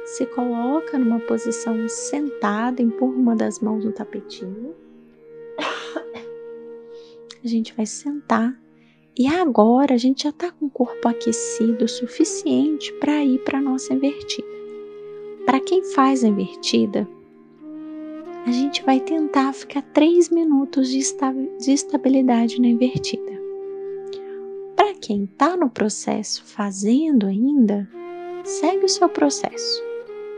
[0.06, 4.74] se coloca numa posição sentada, empurra uma das mãos no tapetinho.
[7.44, 8.58] A gente vai sentar
[9.18, 13.58] e agora a gente já está com o corpo aquecido o suficiente para ir para
[13.58, 14.46] a nossa invertida.
[15.44, 17.08] Para quem faz a invertida,
[18.46, 21.00] a gente vai tentar ficar três minutos de,
[21.58, 23.32] de estabilidade na invertida.
[24.76, 27.90] Para quem está no processo fazendo ainda,
[28.44, 29.82] segue o seu processo,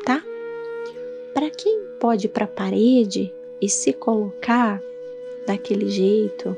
[0.07, 0.22] tá?
[1.35, 4.81] Para quem pode ir para a parede e se colocar
[5.47, 6.57] daquele jeito,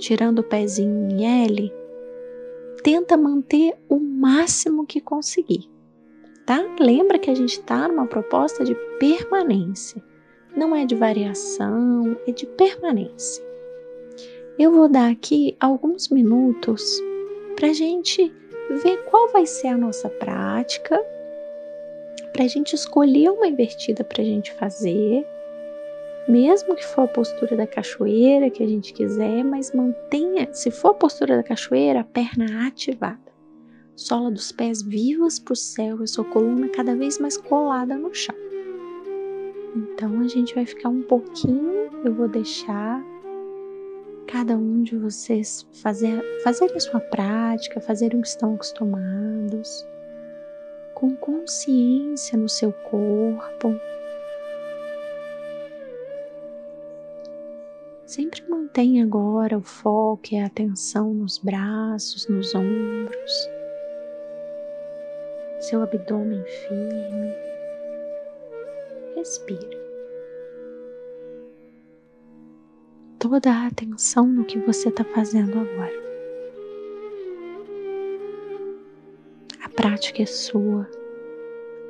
[0.00, 1.72] tirando o pezinho em L,
[2.82, 5.70] tenta manter o máximo que conseguir,
[6.44, 6.60] tá?
[6.80, 10.02] Lembra que a gente está numa proposta de permanência
[10.56, 13.44] não é de variação, é de permanência.
[14.58, 17.00] Eu vou dar aqui alguns minutos
[17.56, 18.32] para a gente
[18.82, 21.00] ver qual vai ser a nossa prática,
[22.32, 25.26] para a gente escolher uma invertida para a gente fazer,
[26.30, 30.90] mesmo que for a postura da cachoeira que a gente quiser, mas mantenha, se for
[30.90, 33.18] a postura da cachoeira, a perna ativada,
[33.96, 38.14] sola dos pés vivas para o céu e sua coluna cada vez mais colada no
[38.14, 38.36] chão.
[39.76, 43.04] Então a gente vai ficar um pouquinho, eu vou deixar
[44.26, 49.84] cada um de vocês fazer, fazer a sua prática, fazer o que estão acostumados,
[50.94, 53.74] com consciência no seu corpo.
[58.10, 63.48] Sempre mantenha agora o foco e a atenção nos braços, nos ombros,
[65.60, 67.32] seu abdômen firme
[69.14, 69.78] respira.
[73.20, 76.02] Toda a atenção no que você está fazendo agora.
[79.62, 80.84] A prática é sua.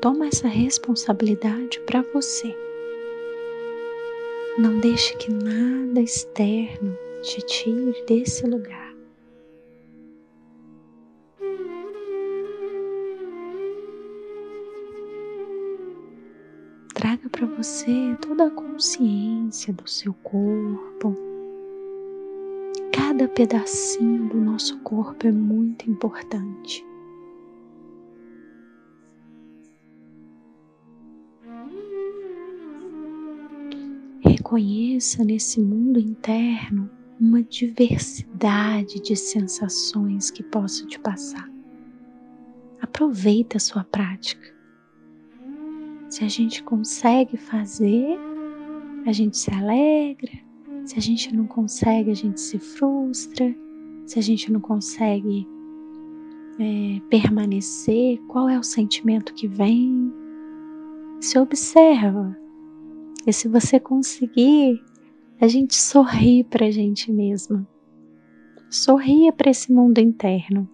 [0.03, 2.55] Toma essa responsabilidade para você.
[4.59, 8.91] Não deixe que nada externo te tire desse lugar.
[17.01, 21.17] traga para você toda a consciência do seu corpo.
[22.93, 26.85] Cada pedacinho do nosso corpo é muito importante.
[34.51, 36.91] Reconheça nesse mundo interno
[37.21, 41.49] uma diversidade de sensações que posso te passar.
[42.83, 44.53] Aproveita a sua prática.
[46.09, 48.19] Se a gente consegue fazer,
[49.07, 50.33] a gente se alegra.
[50.85, 53.55] Se a gente não consegue, a gente se frustra.
[54.05, 55.47] Se a gente não consegue
[56.59, 60.13] é, permanecer, qual é o sentimento que vem?
[61.21, 62.40] Se observa.
[63.27, 64.83] E se você conseguir,
[65.41, 67.67] a gente sorri para a gente mesma.
[68.71, 70.69] Sorria para esse mundo interno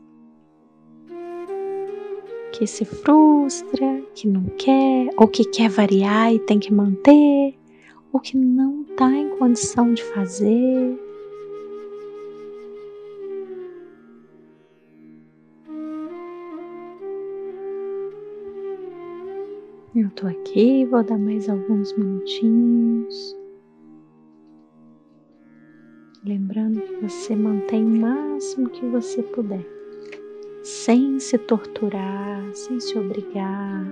[2.59, 7.55] que se frustra, que não quer, ou que quer variar e tem que manter,
[8.11, 11.06] ou que não está em condição de fazer.
[19.99, 23.35] Eu tô aqui, vou dar mais alguns minutinhos.
[26.23, 29.67] Lembrando que você mantém o máximo que você puder
[30.63, 33.91] sem se torturar, sem se obrigar,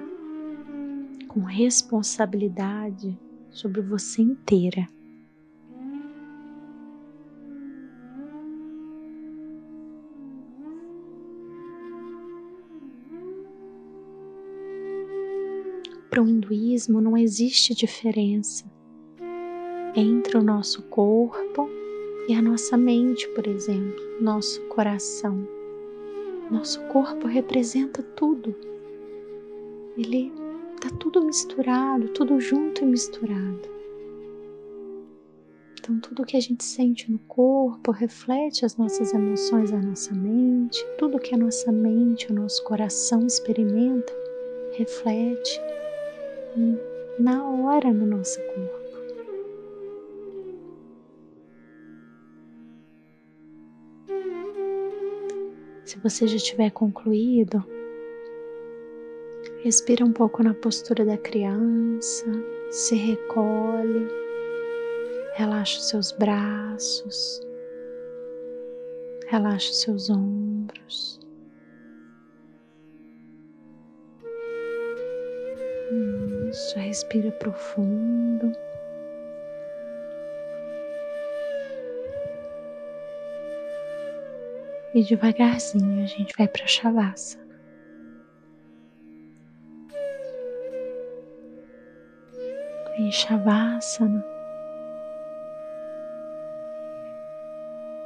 [1.26, 4.86] com responsabilidade sobre você inteira.
[16.14, 18.64] Para o hinduísmo não existe diferença
[19.96, 21.68] entre o nosso corpo
[22.28, 25.44] e a nossa mente, por exemplo, nosso coração.
[26.48, 28.54] Nosso corpo representa tudo.
[29.98, 30.32] Ele
[30.76, 33.68] está tudo misturado, tudo junto e misturado.
[35.80, 40.80] Então, tudo que a gente sente no corpo reflete as nossas emoções na nossa mente,
[40.96, 44.12] tudo que a nossa mente, o nosso coração experimenta,
[44.76, 45.60] reflete
[47.18, 48.84] na hora no nosso corpo.
[55.84, 57.64] Se você já tiver concluído,
[59.62, 62.26] respira um pouco na postura da criança,
[62.70, 64.08] se recolhe,
[65.34, 67.40] relaxa os seus braços,
[69.26, 71.23] relaxa os seus ombros.
[76.54, 78.52] Isso, respira profundo.
[84.94, 87.42] E devagarzinho a gente vai para Shavasana.
[92.98, 94.24] Em Shavasana,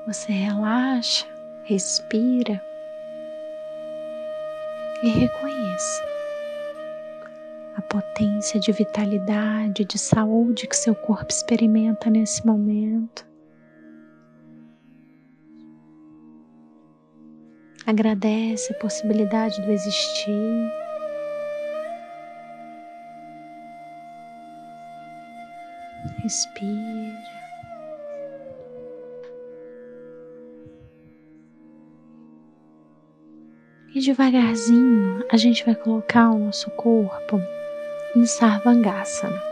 [0.07, 1.27] você relaxa,
[1.65, 2.63] respira
[5.03, 6.18] e reconheça
[7.79, 13.25] a potência de vitalidade, de saúde que seu corpo experimenta nesse momento.
[17.87, 20.73] Agradece a possibilidade do existir.
[26.21, 27.39] Respira.
[33.95, 37.41] E devagarzinho a gente vai colocar o nosso corpo
[38.17, 39.43] em Sarvangasana.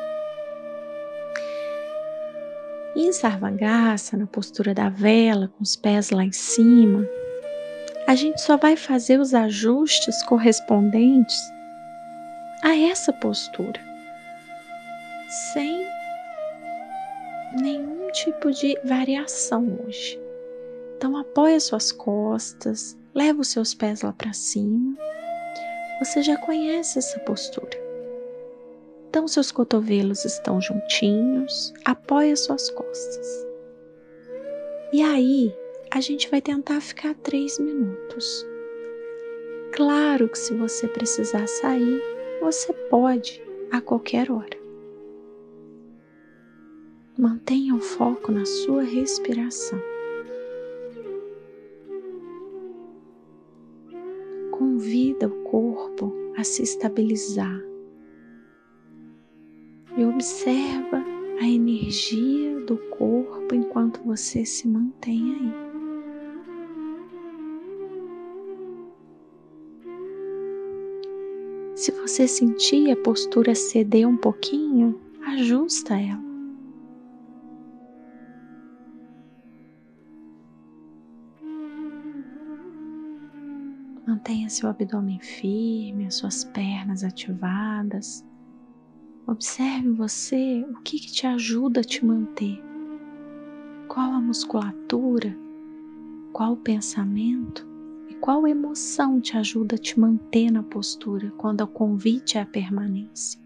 [2.94, 7.07] Em Sarvangasana, na postura da vela, com os pés lá em cima,
[8.07, 11.38] a gente só vai fazer os ajustes correspondentes
[12.62, 13.80] a essa postura,
[15.52, 15.86] sem
[17.61, 20.18] nenhum tipo de variação hoje.
[20.96, 24.96] Então apoia suas costas, leva os seus pés lá para cima.
[25.98, 27.86] Você já conhece essa postura.
[29.16, 33.46] Então seus cotovelos estão juntinhos, apoia suas costas.
[34.92, 35.56] E aí,
[35.90, 38.46] a gente vai tentar ficar três minutos.
[39.72, 41.98] Claro que se você precisar sair,
[42.42, 43.42] você pode
[43.72, 44.58] a qualquer hora.
[47.16, 49.80] Mantenha o foco na sua respiração.
[54.50, 57.75] Convida o corpo a se estabilizar
[59.97, 61.03] e observa
[61.40, 65.66] a energia do corpo enquanto você se mantém aí.
[71.74, 76.24] Se você sentir a postura ceder um pouquinho, ajusta ela.
[84.07, 88.24] Mantenha seu abdômen firme, as suas pernas ativadas.
[89.26, 92.62] Observe você o que, que te ajuda a te manter.
[93.88, 95.36] Qual a musculatura,
[96.32, 97.66] qual o pensamento
[98.20, 103.40] qual emoção te ajuda a te manter na postura quando o convite é a permanência?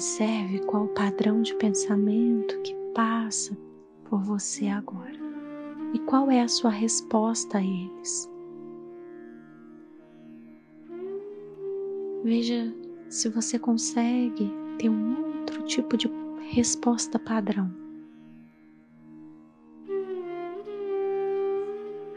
[0.00, 3.54] Observe qual o padrão de pensamento que passa
[4.08, 5.20] por você agora
[5.92, 8.26] e qual é a sua resposta a eles.
[12.24, 12.74] Veja
[13.10, 16.10] se você consegue ter um outro tipo de
[16.50, 17.70] resposta padrão.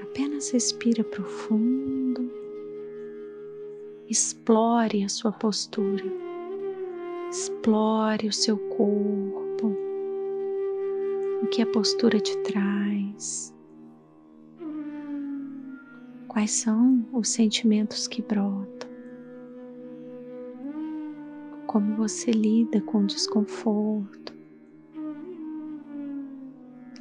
[0.02, 2.32] Apenas respira profundo,
[4.08, 6.23] explore a sua postura,
[7.34, 9.76] explore o seu corpo,
[11.42, 13.52] o que a postura te traz.
[16.28, 18.94] Quais são os sentimentos que brotam?
[21.66, 24.32] como você lida com o desconforto.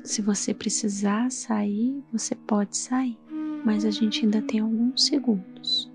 [0.03, 3.19] Se você precisar sair, você pode sair,
[3.67, 5.93] mas a gente ainda tem alguns segundos.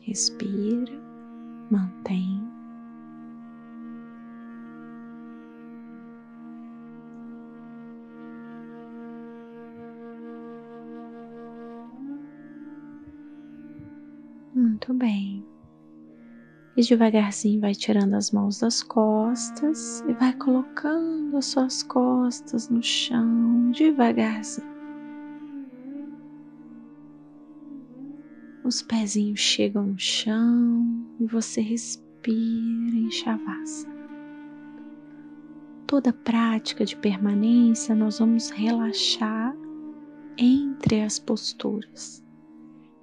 [0.00, 0.92] Respira,
[1.70, 2.43] mantém.
[14.86, 15.42] Muito bem.
[16.76, 22.82] E devagarzinho vai tirando as mãos das costas e vai colocando as suas costas no
[22.82, 24.68] chão, devagarzinho.
[28.62, 30.86] Os pezinhos chegam no chão
[31.18, 33.94] e você respira em Shavasana.
[35.86, 39.56] Toda prática de permanência nós vamos relaxar
[40.36, 42.23] entre as posturas.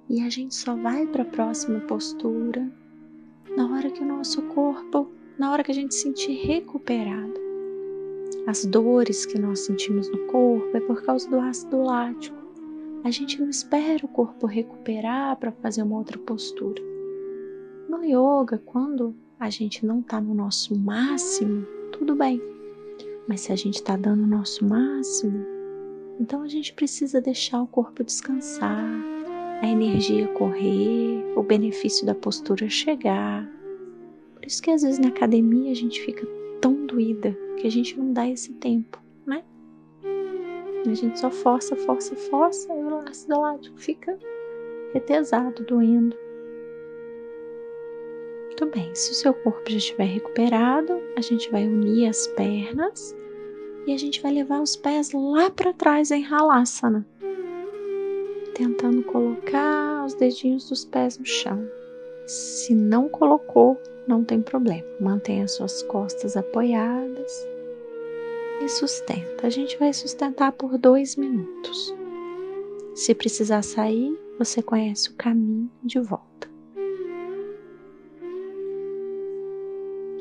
[0.08, 2.70] E a gente só vai para a próxima postura
[3.56, 7.40] na hora que o nosso corpo, na hora que a gente se sentir recuperado.
[8.46, 12.36] As dores que nós sentimos no corpo é por causa do ácido lático.
[13.04, 16.82] A gente não espera o corpo recuperar para fazer uma outra postura.
[17.88, 22.40] No yoga, quando a gente não está no nosso máximo, tudo bem.
[23.28, 25.44] Mas se a gente está dando o nosso máximo,
[26.18, 28.84] então a gente precisa deixar o corpo descansar,
[29.62, 33.48] a energia correr, o benefício da postura chegar.
[34.34, 36.26] Por isso que às vezes na academia a gente fica
[36.60, 39.44] tão doída que a gente não dá esse tempo, né?
[40.84, 44.18] A gente só força, força, força e o ácido lático fica
[44.92, 46.16] retesado, doendo.
[48.46, 53.16] Muito bem, se o seu corpo já estiver recuperado, a gente vai unir as pernas
[53.86, 57.06] e a gente vai levar os pés lá para trás em Halasana
[58.54, 61.66] tentando colocar os dedinhos dos pés no chão.
[62.26, 64.86] Se não colocou, não tem problema.
[65.00, 67.46] Mantenha suas costas apoiadas
[68.62, 69.46] e sustenta.
[69.46, 71.94] A gente vai sustentar por dois minutos.
[72.94, 76.50] Se precisar sair, você conhece o caminho de volta.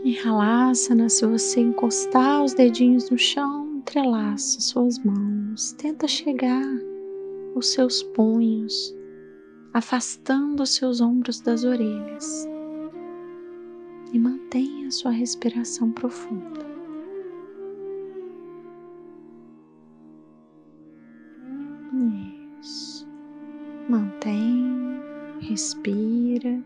[0.04, 5.74] Em Halasana, se você encostar os dedinhos no chão, entrelaça suas mãos.
[5.74, 6.91] Tenta chegar
[7.56, 8.96] os seus punhos,
[9.74, 12.48] afastando os seus ombros das orelhas
[14.12, 16.70] e mantenha sua respiração profunda.
[22.60, 23.08] Isso.
[23.90, 25.00] Mantém,
[25.40, 26.64] respira.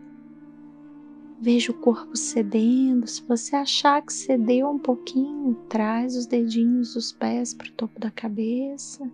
[1.40, 3.06] Veja o corpo cedendo.
[3.06, 8.00] Se você achar que cedeu um pouquinho, traz os dedinhos dos pés para o topo
[8.00, 9.10] da cabeça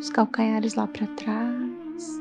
[0.00, 2.20] os calcanhares lá para trás.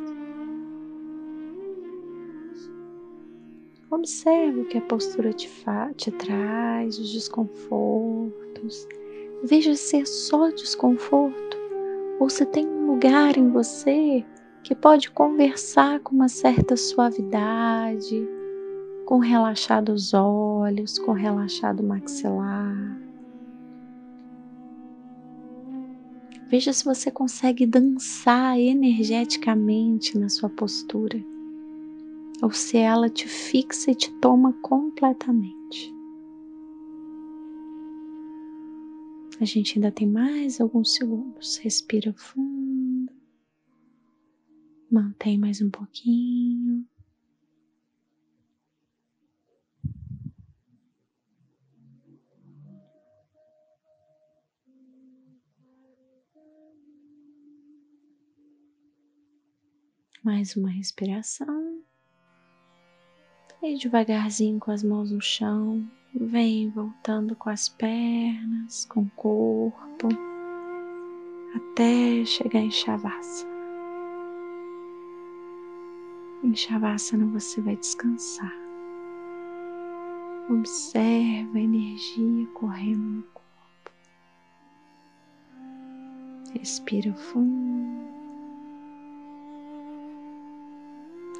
[3.90, 5.50] Observe o que a postura te,
[5.96, 8.88] te traz, os desconfortos.
[9.44, 11.58] Veja se é só desconforto
[12.20, 14.26] ou se tem um lugar em você
[14.62, 18.28] que pode conversar com uma certa suavidade,
[19.06, 23.09] com relaxados olhos, com relaxado maxilar.
[26.50, 31.24] Veja se você consegue dançar energeticamente na sua postura,
[32.42, 35.94] ou se ela te fixa e te toma completamente.
[39.40, 41.58] A gente ainda tem mais alguns segundos.
[41.58, 43.14] Respira fundo.
[44.92, 46.84] Mantém mais um pouquinho.
[60.22, 61.82] Mais uma respiração.
[63.64, 70.10] E devagarzinho com as mãos no chão, vem voltando com as pernas, com o corpo,
[71.56, 73.50] até chegar em Shavasana.
[76.44, 78.54] Em Shavasana você vai descansar.
[80.50, 83.92] Observa a energia correndo no corpo.
[86.54, 88.19] Respira fundo.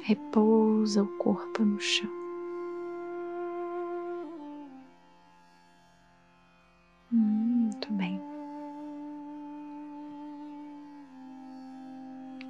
[0.02, 2.10] Repousa o corpo no chão.
[7.10, 8.20] Muito bem.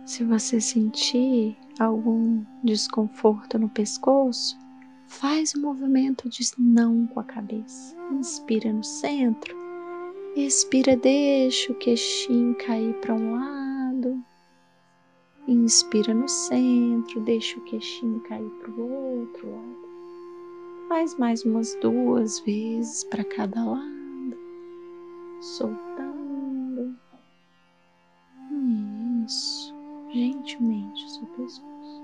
[0.04, 4.58] Se você sentir algum desconforto no pescoço,
[5.06, 7.96] faz o movimento de não com a cabeça.
[8.12, 9.56] Inspira no centro,
[10.36, 14.29] expira, deixa o queixinho cair para um lado
[15.48, 19.90] Inspira no centro, deixa o queixinho cair para o outro lado.
[20.88, 24.36] Faz mais umas duas vezes para cada lado,
[25.40, 26.96] soltando.
[29.24, 29.74] Isso,
[30.12, 32.02] gentilmente o seu pescoço.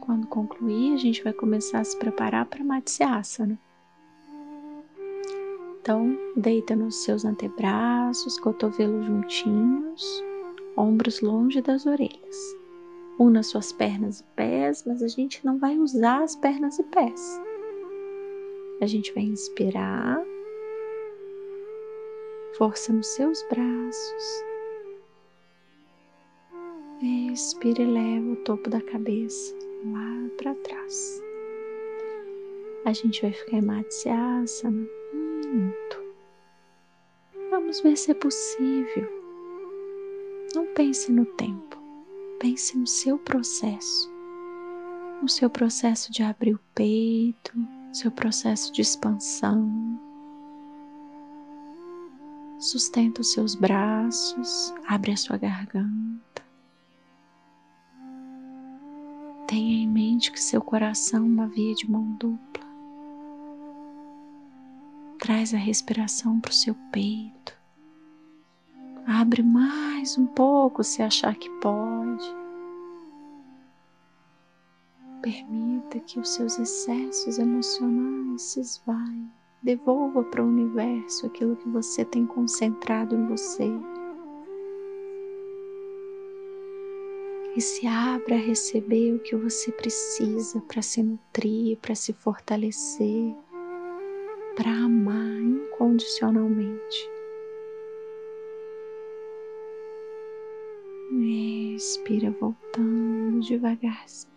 [0.00, 3.58] Quando concluir, a gente vai começar a se preparar para Matsyasana.
[5.88, 10.22] Então, deita nos seus antebraços, cotovelos juntinhos,
[10.76, 12.36] ombros longe das orelhas.
[13.18, 17.40] Una suas pernas e pés, mas a gente não vai usar as pernas e pés.
[18.82, 20.22] A gente vai inspirar,
[22.58, 24.44] força nos seus braços.
[27.32, 29.54] Expira e leva o topo da cabeça
[29.86, 31.22] lá para trás.
[32.84, 34.97] A gente vai ficar em Matsyasana
[35.38, 36.02] minuto.
[37.50, 39.08] Vamos ver se é possível.
[40.54, 41.68] Não pense no tempo.
[42.40, 44.08] Pense no seu processo,
[45.20, 47.52] no seu processo de abrir o peito,
[47.92, 49.68] seu processo de expansão.
[52.60, 56.42] Sustenta os seus braços, abre a sua garganta.
[59.48, 62.67] Tenha em mente que seu coração é uma via de mão dupla.
[65.28, 67.52] Traz a respiração para o seu peito.
[69.06, 72.24] Abre mais um pouco se achar que pode.
[75.20, 79.30] Permita que os seus excessos emocionais se esvaiem.
[79.62, 83.70] Devolva para o universo aquilo que você tem concentrado em você.
[87.54, 93.36] E se abra a receber o que você precisa para se nutrir, para se fortalecer,
[94.58, 97.08] para amar incondicionalmente.
[101.12, 104.32] Respira voltando devagarzinho.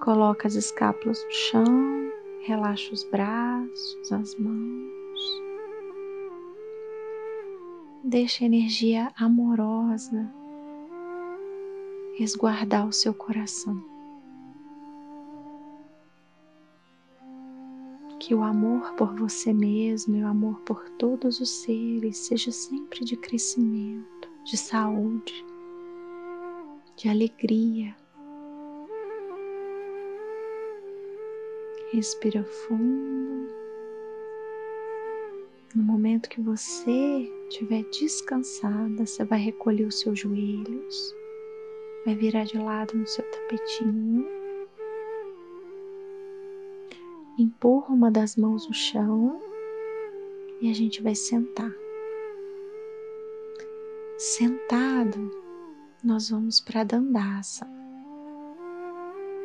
[0.00, 2.12] Coloca as escápulas no chão,
[2.44, 5.42] relaxa os braços, as mãos.
[8.04, 10.32] Deixa a energia amorosa
[12.16, 13.93] resguardar o seu coração.
[18.26, 23.04] Que o amor por você mesmo e o amor por todos os seres seja sempre
[23.04, 25.44] de crescimento de saúde,
[26.96, 27.94] de alegria.
[31.92, 33.46] Respira fundo.
[35.74, 41.14] No momento que você estiver descansada, você vai recolher os seus joelhos,
[42.06, 44.43] vai virar de lado no seu tapetinho,
[47.38, 49.40] empurra uma das mãos no chão
[50.60, 51.72] e a gente vai sentar.
[54.16, 55.30] Sentado,
[56.02, 57.68] nós vamos para a dandaça.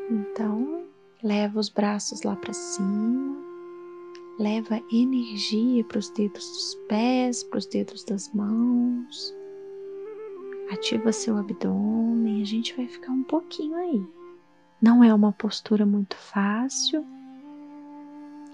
[0.10, 0.86] Então,
[1.24, 3.38] leva os braços lá para cima,
[4.40, 9.36] leva energia para os dedos dos pés, para os dedos das mãos.
[10.72, 14.06] Ativa seu abdômen, a gente vai ficar um pouquinho aí.
[14.82, 17.06] Não é uma postura muito fácil,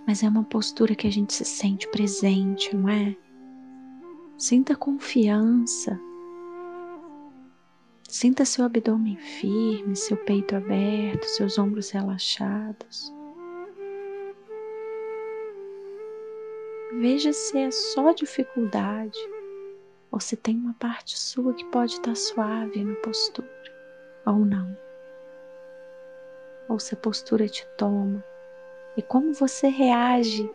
[0.08, 3.16] mas é uma postura que a gente se sente presente, não é?
[4.38, 6.00] Sinta confiança
[8.16, 13.14] Sinta seu abdômen firme, seu peito aberto, seus ombros relaxados.
[16.94, 19.20] Veja se é só dificuldade
[20.10, 23.50] ou se tem uma parte sua que pode estar suave na postura
[24.26, 24.78] ou não.
[26.70, 28.24] Ou se a postura te toma
[28.98, 30.50] e como você reage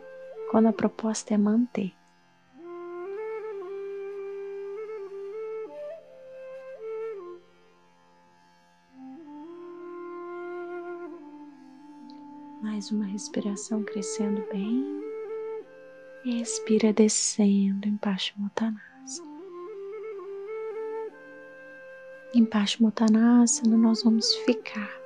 [0.49, 1.93] quando a proposta é manter.
[12.61, 15.01] Mais uma respiração crescendo bem.
[16.23, 18.81] Expira descendo em Paschimottanasana.
[22.33, 25.00] Em Paschimottanasana nós vamos ficar.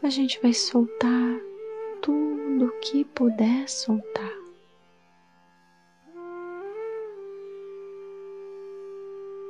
[0.00, 1.40] A gente vai soltar
[2.00, 4.32] tudo o que puder soltar.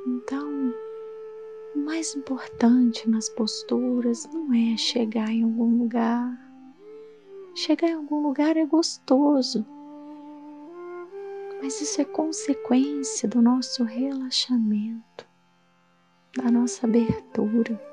[0.07, 0.73] Então,
[1.75, 6.35] mais importante nas posturas não é chegar em algum lugar.
[7.53, 9.63] Chegar em algum lugar é gostoso,
[11.61, 15.27] mas isso é consequência do nosso relaxamento,
[16.35, 17.88] da nossa abertura.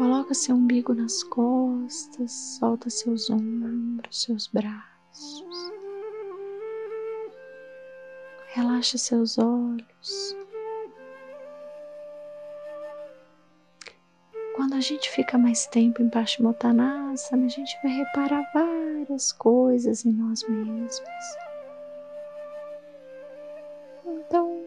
[0.00, 5.44] Coloca seu umbigo nas costas, solta seus ombros, seus braços.
[8.46, 10.34] Relaxa seus olhos.
[14.56, 20.12] Quando a gente fica mais tempo em Paschimottanasana, a gente vai reparar várias coisas em
[20.12, 21.36] nós mesmos.
[24.06, 24.64] Então,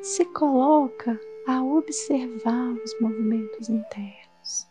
[0.00, 4.68] se coloca a observar os movimentos internos.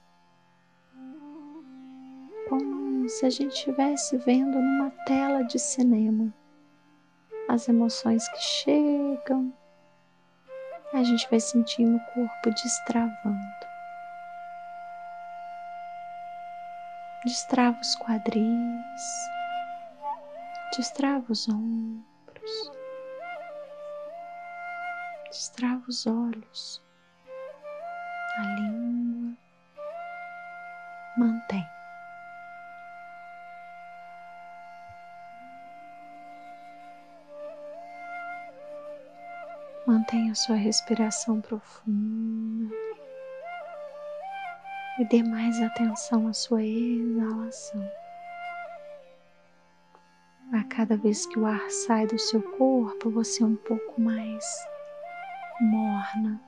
[2.47, 6.32] Como se a gente estivesse vendo numa tela de cinema
[7.49, 9.51] as emoções que chegam,
[10.93, 13.67] a gente vai sentindo o corpo destravando.
[17.25, 19.01] Destrava os quadris,
[20.75, 22.76] destrava os ombros,
[25.30, 26.82] destrava os olhos,
[28.38, 29.38] a língua,
[31.17, 31.67] mantém.
[39.86, 42.75] Mantenha sua respiração profunda
[44.99, 47.89] e dê mais atenção à sua exalação.
[50.53, 54.45] A cada vez que o ar sai do seu corpo, você é um pouco mais
[55.60, 56.39] morna,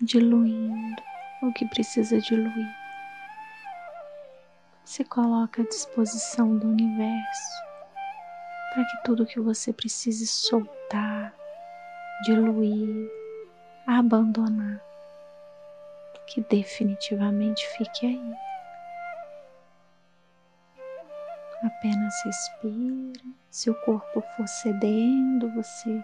[0.00, 1.02] diluindo
[1.42, 2.74] o que precisa diluir.
[4.84, 7.70] Se coloca à disposição do universo
[8.74, 11.34] para que tudo que você precise soltar,
[12.24, 13.10] diluir,
[13.86, 14.80] abandonar,
[16.26, 18.34] que definitivamente fique aí.
[21.62, 23.24] Apenas respira.
[23.50, 26.02] Se o corpo for cedendo, você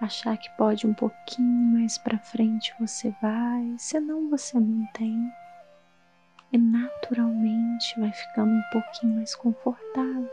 [0.00, 3.74] achar que pode um pouquinho mais para frente, você vai.
[3.78, 5.32] Senão, você mantém.
[6.52, 10.30] E naturalmente vai ficando um pouquinho mais confortável.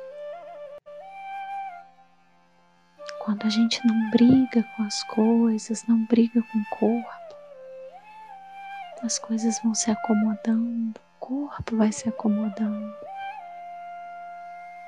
[3.20, 7.36] Quando a gente não briga com as coisas, não briga com o corpo,
[9.03, 12.95] as coisas vão se acomodando, o corpo vai se acomodando.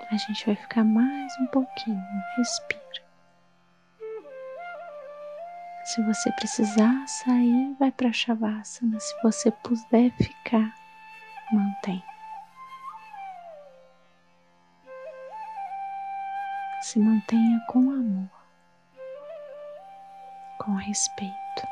[0.09, 2.03] A gente vai ficar mais um pouquinho,
[2.37, 3.08] respira.
[5.93, 8.99] Se você precisar sair, vai para Shavasana.
[8.99, 10.73] Se você puder ficar,
[11.51, 12.03] mantém.
[16.81, 18.29] se mantenha com amor,
[20.57, 21.67] com respeito.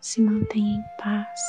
[0.00, 1.40] Se mantenha em paz.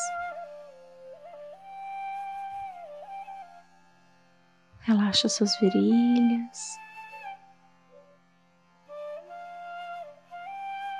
[4.82, 6.80] Relaxa suas virilhas,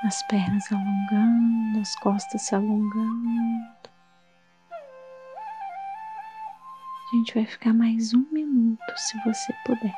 [0.04, 3.72] as pernas alongando, as costas se alongando.
[7.12, 9.94] A gente vai ficar mais um minuto se você puder.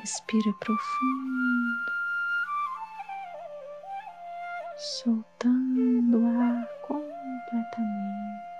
[0.00, 1.92] Respira profundo,
[4.78, 8.57] soltando o ar completamente.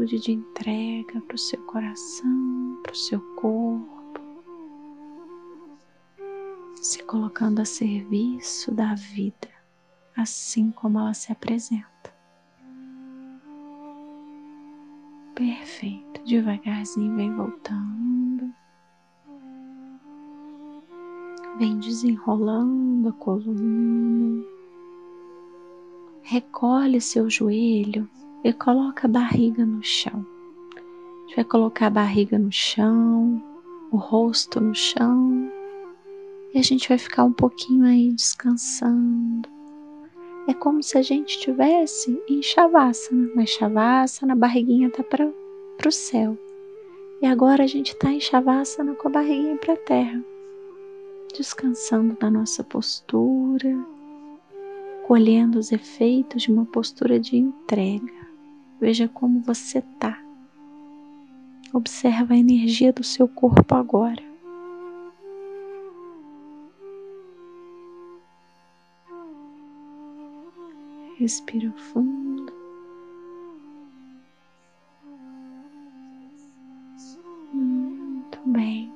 [0.00, 4.20] Atitude de entrega para o seu coração, para o seu corpo,
[6.76, 9.48] se colocando a serviço da vida,
[10.16, 11.86] assim como ela se apresenta.
[15.34, 18.52] Perfeito, devagarzinho vem voltando,
[21.58, 24.44] vem desenrolando a coluna,
[26.22, 28.08] recolhe seu joelho
[28.42, 30.26] e coloca a barriga no chão.
[30.76, 33.42] A gente vai colocar a barriga no chão,
[33.90, 35.50] o rosto no chão
[36.52, 39.48] e a gente vai ficar um pouquinho aí descansando.
[40.48, 45.28] É como se a gente estivesse em Shavasana, mas Shavasana, a barriguinha tá para
[45.86, 46.36] o céu.
[47.22, 50.24] E agora a gente está em Shavasana com a barriguinha para a terra,
[51.36, 53.78] descansando na nossa postura,
[55.06, 58.19] colhendo os efeitos de uma postura de entrega.
[58.80, 60.18] Veja como você está.
[61.72, 64.22] Observa a energia do seu corpo agora.
[71.18, 72.50] Respira fundo.
[77.52, 78.90] Muito bem.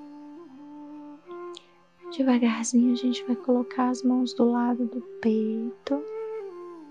[2.16, 6.02] Devagarzinho a gente vai colocar as mãos do lado do peito,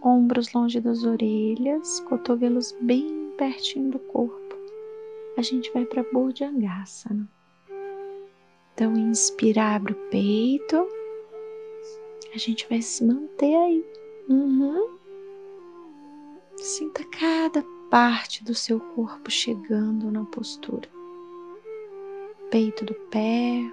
[0.04, 4.56] ombros longe das orelhas, cotovelos bem pertinho do corpo.
[5.38, 7.28] A gente vai para Bhujangasana.
[8.74, 10.88] Então, inspira, abre o peito.
[12.34, 13.86] A gente vai se manter aí.
[14.28, 14.97] Uhum.
[16.58, 20.89] Sinta cada parte do seu corpo chegando na postura.
[22.51, 23.64] Peito do pé,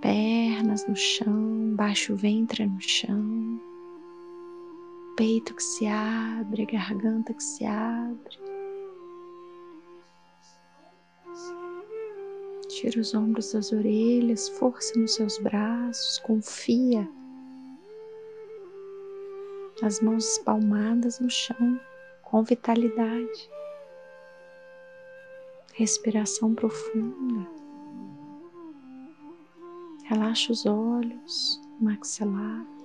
[0.00, 3.60] pernas no chão, baixo ventre no chão,
[5.20, 8.38] peito que se abre, garganta que se abre.
[12.68, 17.06] Tira os ombros das orelhas, força nos seus braços, confia.
[19.82, 21.78] As mãos espalmadas no chão,
[22.22, 23.50] com vitalidade.
[25.74, 27.46] Respiração profunda.
[30.06, 32.79] Relaxa os olhos, maxilar.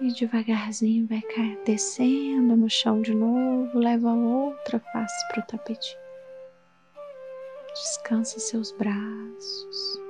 [0.00, 5.46] E devagarzinho vai cair, descendo no chão de novo, leva a outra face para o
[5.46, 5.98] tapete.
[7.74, 10.00] Descansa seus braços,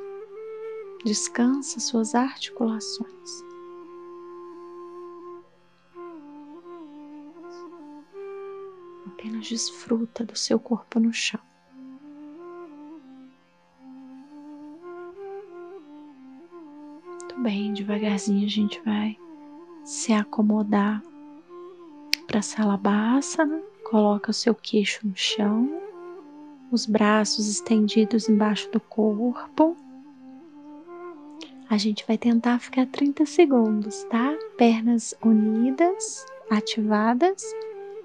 [1.05, 3.49] descansa suas articulações.
[9.19, 11.41] apenas desfruta do seu corpo no chão.
[17.09, 19.19] Muito bem, devagarzinho a gente vai
[19.89, 21.03] se acomodar
[22.27, 23.63] para a Salabhasana.
[23.89, 25.81] Coloca o seu queixo no chão,
[26.71, 29.75] os braços estendidos embaixo do corpo.
[31.71, 34.37] A gente vai tentar ficar 30 segundos, tá?
[34.59, 37.43] Pernas unidas, ativadas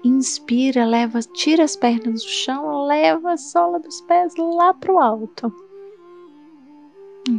[0.04, 4.98] Inspira, leva, tira as pernas do chão, leva a sola dos pés lá para o
[4.98, 5.50] alto.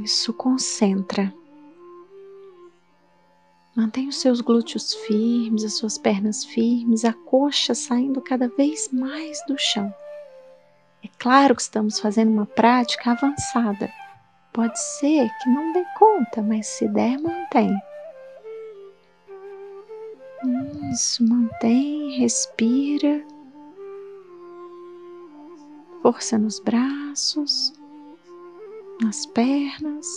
[0.03, 1.31] Isso, concentra.
[3.75, 9.37] Mantenha os seus glúteos firmes, as suas pernas firmes, a coxa saindo cada vez mais
[9.47, 9.93] do chão.
[11.03, 13.91] É claro que estamos fazendo uma prática avançada.
[14.53, 17.77] Pode ser que não dê conta, mas se der, mantém.
[20.89, 23.21] Isso, mantém, respira.
[26.01, 27.73] Força nos braços,
[29.01, 30.07] nas pernas.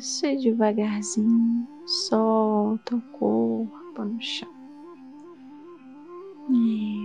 [0.00, 4.48] Isso, e devagarzinho solta o corpo no chão.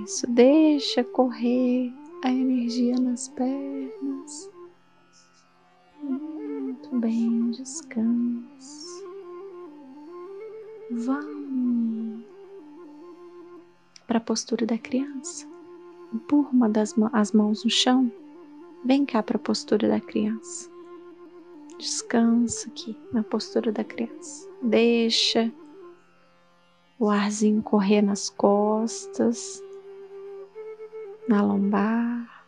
[0.01, 1.93] Isso, deixa correr
[2.23, 4.49] a energia nas pernas.
[6.01, 9.03] Muito bem, descansa.
[10.89, 12.23] Vamos
[14.07, 15.45] para a postura da criança.
[16.13, 18.09] Empurra uma das as mãos no chão.
[18.85, 20.73] Vem cá para a postura da criança.
[21.77, 24.49] Descansa aqui na postura da criança.
[24.61, 25.51] Deixa
[26.97, 29.61] o arzinho correr nas costas,
[31.27, 32.45] na lombar.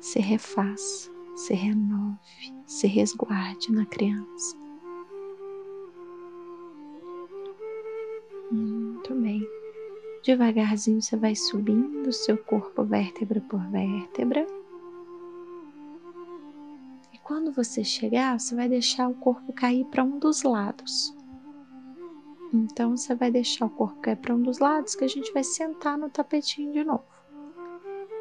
[0.00, 2.18] Se refaça se renove,
[2.66, 4.56] se resguarde na criança.
[10.24, 14.46] Devagarzinho você vai subindo o seu corpo vértebra por vértebra.
[17.12, 21.14] E quando você chegar, você vai deixar o corpo cair para um dos lados.
[22.54, 25.44] Então você vai deixar o corpo cair para um dos lados que a gente vai
[25.44, 27.04] sentar no tapetinho de novo.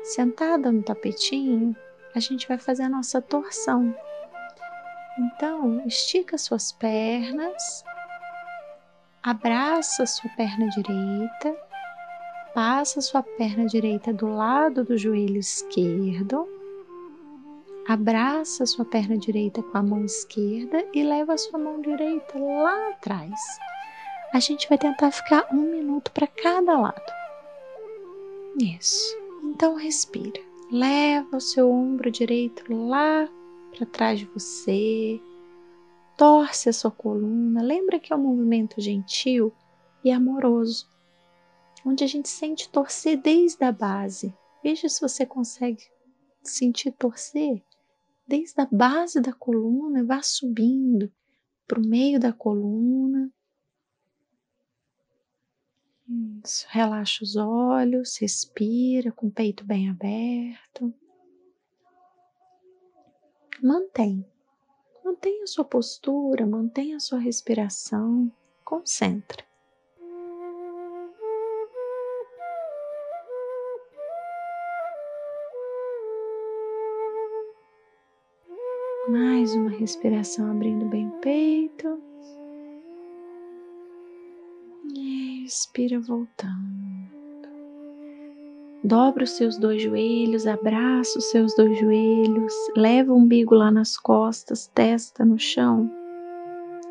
[0.03, 1.73] Sentada no tapetinho,
[2.13, 3.95] a gente vai fazer a nossa torção.
[5.17, 7.85] Então, estica suas pernas,
[9.21, 11.62] abraça sua perna direita,
[12.53, 16.47] passa sua perna direita do lado do joelho esquerdo,
[17.87, 22.89] abraça sua perna direita com a mão esquerda e leva a sua mão direita lá
[22.89, 23.39] atrás.
[24.33, 27.11] A gente vai tentar ficar um minuto para cada lado.
[28.59, 29.15] Isso.
[29.43, 30.41] Então respira.
[30.71, 33.29] Leva o seu ombro direito lá
[33.75, 35.19] para trás de você.
[36.17, 37.61] Torce a sua coluna.
[37.61, 39.53] Lembra que é um movimento gentil
[40.03, 40.87] e amoroso,
[41.85, 44.35] onde a gente sente torcer desde a base.
[44.63, 45.83] Veja se você consegue
[46.43, 47.63] sentir torcer
[48.27, 51.11] desde a base da coluna vá subindo
[51.67, 53.31] para o meio da coluna.
[56.43, 56.65] Isso.
[56.69, 60.93] Relaxa os olhos, respira com o peito bem aberto.
[63.61, 64.25] Mantém.
[65.03, 68.31] Mantenha a sua postura, mantenha a sua respiração.
[68.63, 69.45] concentra.
[79.53, 81.99] Mais uma respiração abrindo bem o peito.
[84.95, 87.13] E expira voltando.
[88.83, 93.95] Dobra os seus dois joelhos, abraça os seus dois joelhos, leva o umbigo lá nas
[93.95, 95.91] costas, testa no chão.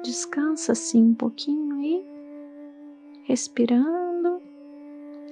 [0.05, 2.06] Descansa assim um pouquinho aí,
[3.24, 4.40] respirando,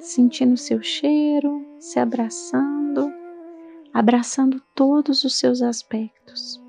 [0.00, 3.12] sentindo o seu cheiro, se abraçando,
[3.94, 6.60] abraçando todos os seus aspectos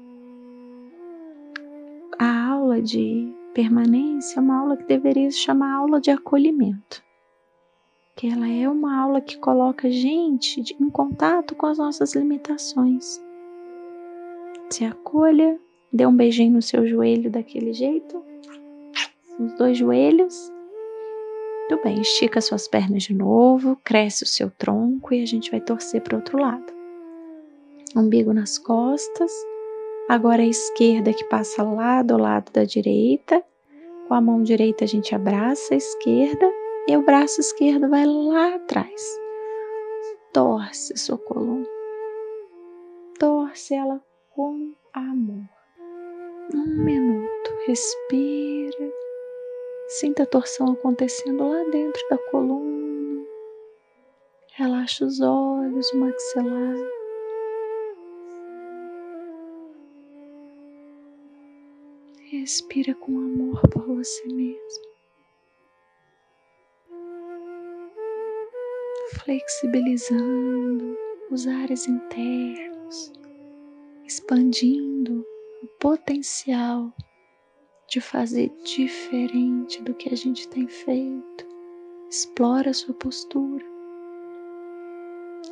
[2.81, 7.03] de permanência é uma aula que deveria se chamar aula de acolhimento.
[8.15, 13.21] Que ela é uma aula que coloca a gente em contato com as nossas limitações.
[14.69, 15.59] Se acolha,
[15.91, 18.23] dê um beijinho no seu joelho daquele jeito,
[19.39, 20.51] os dois joelhos.
[21.69, 25.61] Tudo bem, estica suas pernas de novo, cresce o seu tronco e a gente vai
[25.61, 26.73] torcer para o outro lado.
[27.95, 29.31] Umbigo nas costas,
[30.11, 33.41] Agora a esquerda que passa lado ao lado da direita.
[34.09, 36.51] Com a mão direita a gente abraça a esquerda
[36.85, 39.01] e o braço esquerdo vai lá atrás.
[40.33, 41.65] Torce sua coluna.
[43.17, 44.03] Torce ela
[44.35, 45.47] com amor.
[46.53, 47.51] Um minuto.
[47.65, 48.91] Respira.
[49.87, 53.25] Sinta a torção acontecendo lá dentro da coluna.
[54.55, 57.00] Relaxa os olhos, o maxilar.
[62.31, 64.85] Respira com amor por você mesmo.
[69.15, 70.97] Flexibilizando
[71.29, 73.11] os ares internos,
[74.05, 75.27] expandindo
[75.61, 76.93] o potencial
[77.89, 81.45] de fazer diferente do que a gente tem feito.
[82.09, 83.65] Explora a sua postura.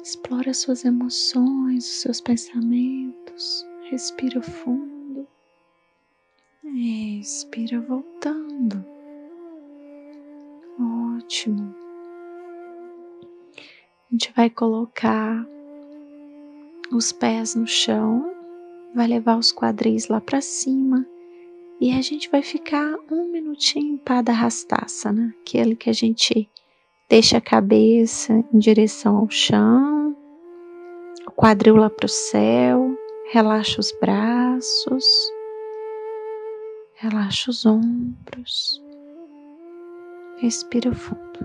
[0.01, 3.65] Explora suas emoções, os seus pensamentos.
[3.89, 4.98] Respira fundo.
[6.75, 8.85] Respira voltando.
[11.17, 11.73] Ótimo.
[13.57, 15.45] A gente vai colocar
[16.91, 18.31] os pés no chão,
[18.93, 21.05] vai levar os quadris lá para cima
[21.81, 26.47] e a gente vai ficar um minutinho em Pada Rastasana, aquele que a gente
[27.09, 30.15] deixa a cabeça em direção ao chão,
[31.25, 32.95] o quadril lá para o céu,
[33.31, 35.05] relaxa os braços
[37.01, 38.83] Relaxa os ombros.
[40.39, 41.39] Respira fundo.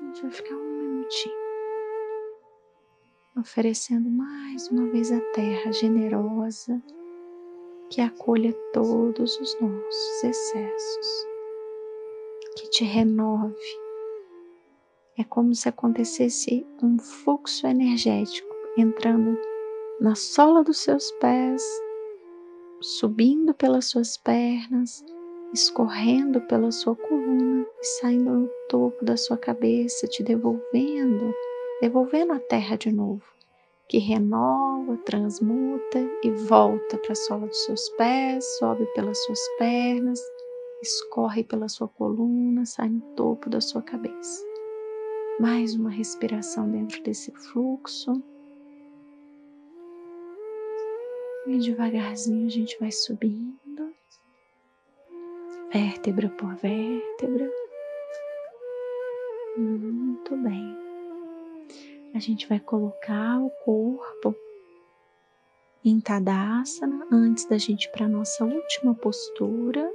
[0.00, 1.36] A gente vai ficar um minutinho.
[3.38, 6.82] Oferecendo mais uma vez a terra generosa
[7.88, 11.26] que acolha todos os nossos excessos,
[12.56, 13.54] que te renove.
[15.16, 19.38] É como se acontecesse um fluxo energético entrando
[20.00, 21.62] na sola dos seus pés
[22.80, 25.04] subindo pelas suas pernas,
[25.52, 31.34] escorrendo pela sua coluna e saindo no topo da sua cabeça, te devolvendo,
[31.80, 33.24] devolvendo a terra de novo,
[33.88, 40.20] que renova, transmuta e volta para a sola dos seus pés, sobe pelas suas pernas,
[40.82, 44.46] escorre pela sua coluna, sai no topo da sua cabeça.
[45.40, 48.12] Mais uma respiração dentro desse fluxo.
[51.48, 53.94] E devagarzinho a gente vai subindo,
[55.72, 57.50] vértebra por vértebra.
[59.56, 60.76] Muito bem.
[62.14, 64.36] A gente vai colocar o corpo
[65.82, 69.90] em Tadasana antes da gente para nossa última postura.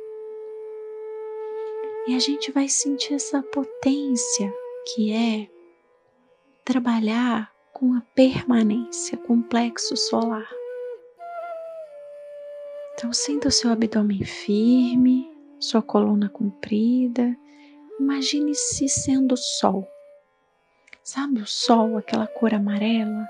[2.08, 4.52] E a gente vai sentir essa potência
[4.88, 5.48] que é
[6.66, 10.62] trabalhar com a permanência, complexo solar.
[13.04, 17.36] Então, sinta o seu abdômen firme, sua coluna comprida.
[18.00, 19.86] Imagine-se sendo o sol.
[21.04, 23.28] Sabe o sol, aquela cor amarela?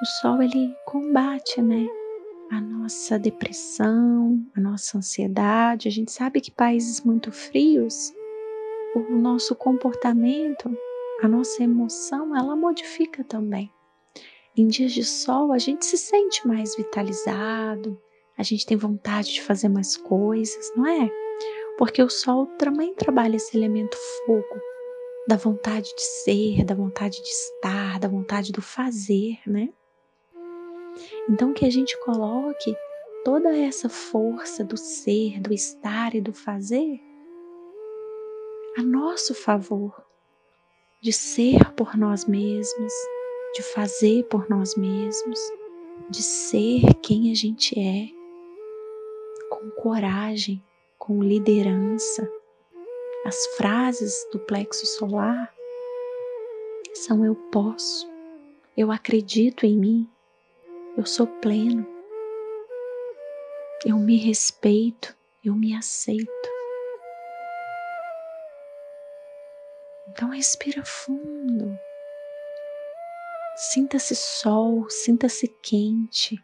[0.00, 1.84] O sol ele combate, né?
[2.52, 5.88] A nossa depressão, a nossa ansiedade.
[5.88, 8.14] A gente sabe que países muito frios,
[8.94, 10.70] o nosso comportamento,
[11.24, 13.68] a nossa emoção, ela modifica também.
[14.56, 18.00] Em dias de sol, a gente se sente mais vitalizado,
[18.38, 21.10] a gente tem vontade de fazer mais coisas, não é?
[21.76, 24.60] Porque o sol também trabalha esse elemento fogo,
[25.26, 29.68] da vontade de ser, da vontade de estar, da vontade do fazer, né?
[31.28, 32.74] Então que a gente coloque
[33.24, 37.00] toda essa força do ser, do estar e do fazer
[38.76, 39.92] a nosso favor,
[41.02, 42.92] de ser por nós mesmos,
[43.54, 45.40] de fazer por nós mesmos,
[46.08, 48.17] de ser quem a gente é,
[49.58, 50.62] com coragem,
[50.96, 52.30] com liderança.
[53.24, 55.52] As frases do plexo solar
[56.94, 58.08] são eu posso,
[58.76, 60.10] eu acredito em mim,
[60.96, 61.86] eu sou pleno,
[63.84, 66.48] eu me respeito, eu me aceito.
[70.08, 71.76] Então respira fundo.
[73.56, 76.42] Sinta-se sol, sinta-se quente,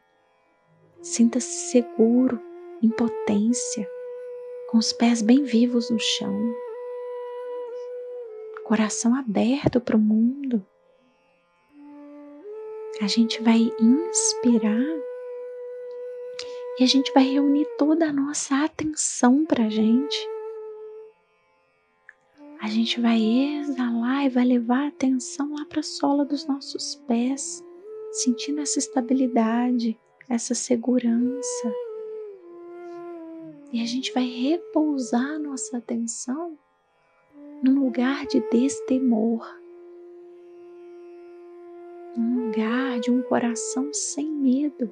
[1.00, 2.40] sinta-se seguro,
[2.84, 3.88] em potência,
[4.68, 6.54] com os pés bem vivos no chão,
[8.64, 10.64] coração aberto para o mundo.
[13.00, 14.84] A gente vai inspirar
[16.78, 20.34] e a gente vai reunir toda a nossa atenção para a gente
[22.64, 26.94] a gente vai exalar e vai levar a atenção lá para a sola dos nossos
[27.06, 27.62] pés,
[28.10, 30.00] sentindo essa estabilidade,
[30.30, 31.74] essa segurança.
[33.74, 36.56] E a gente vai repousar nossa atenção
[37.60, 39.44] num lugar de destemor,
[42.16, 44.88] num lugar de um coração sem medo,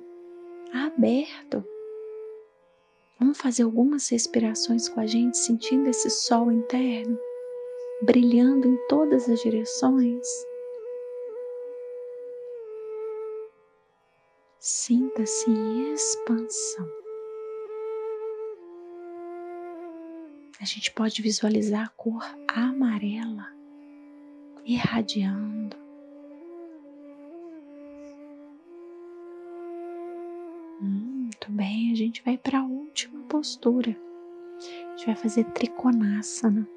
[0.73, 1.65] aberto.
[3.21, 7.17] Vamos fazer algumas respirações com a gente, sentindo esse sol interno
[8.03, 10.27] brilhando em todas as direções.
[14.59, 17.02] Sinta-se em expansão.
[20.61, 23.49] A gente pode visualizar a cor amarela
[24.65, 25.77] irradiando.
[30.81, 33.97] Muito bem, a gente vai para a última postura.
[34.59, 36.69] A gente vai fazer trikonasana.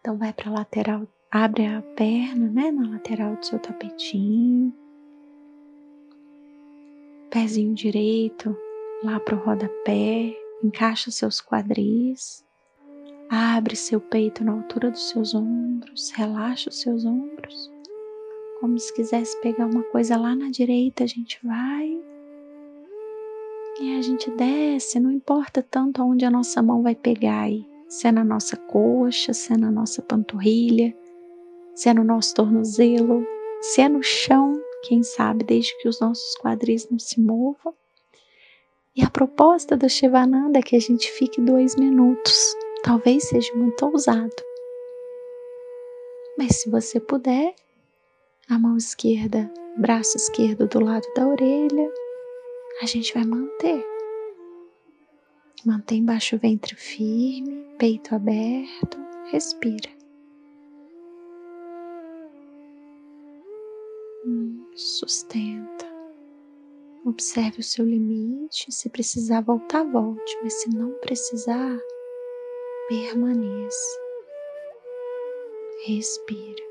[0.00, 4.72] Então vai para a lateral, abre a perna, né, na lateral do seu tapetinho.
[7.30, 8.56] Pezinho direito
[9.02, 12.44] lá pro rodapé, encaixa seus quadris.
[13.30, 17.70] Abre seu peito na altura dos seus ombros, relaxa os seus ombros.
[18.60, 22.00] Como se quisesse pegar uma coisa lá na direita, a gente vai
[23.80, 28.06] e a gente desce, não importa tanto aonde a nossa mão vai pegar aí se
[28.06, 30.94] é na nossa coxa, se é na nossa panturrilha,
[31.74, 33.26] se é no nosso tornozelo,
[33.62, 34.52] se é no chão,
[34.82, 37.74] quem sabe, desde que os nossos quadris não se movam.
[38.98, 42.56] E a proposta do Shivananda é que a gente fique dois minutos.
[42.82, 44.42] Talvez seja muito ousado.
[46.36, 47.54] Mas se você puder,
[48.50, 51.92] a mão esquerda, braço esquerdo do lado da orelha,
[52.82, 53.86] a gente vai manter.
[55.64, 58.98] Mantém baixo o ventre firme, peito aberto,
[59.30, 59.90] respira.
[64.26, 65.87] Hum, sustenta.
[67.04, 68.70] Observe o seu limite.
[68.70, 71.78] Se precisar voltar, volte, mas se não precisar,
[72.88, 73.98] permaneça.
[75.86, 76.68] Respira.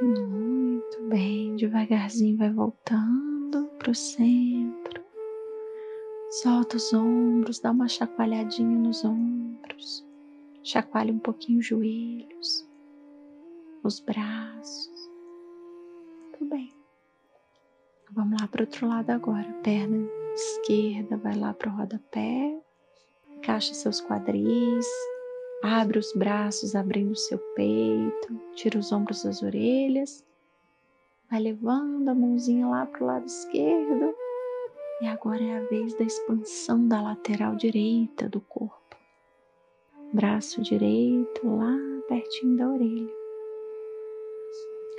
[0.00, 4.81] Muito bem, devagarzinho vai voltando para o centro.
[6.40, 10.02] Solta os ombros, dá uma chacoalhadinha nos ombros.
[10.62, 12.66] Chacoalha um pouquinho os joelhos,
[13.82, 15.10] os braços.
[16.32, 16.72] Tudo bem.
[18.12, 19.52] Vamos lá para o outro lado agora.
[19.62, 22.58] Perna esquerda vai lá para o rodapé.
[23.36, 24.86] Encaixa seus quadris,
[25.62, 30.24] Abre os braços, abrindo o seu peito, tira os ombros das orelhas,
[31.30, 34.21] vai levando a mãozinha lá para o lado esquerdo.
[35.02, 38.96] E agora é a vez da expansão da lateral direita do corpo.
[40.14, 41.76] Braço direito lá
[42.08, 43.14] pertinho da orelha.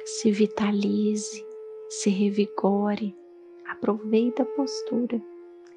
[0.05, 1.43] Se vitalize,
[1.89, 3.15] se revigore,
[3.65, 5.19] aproveita a postura,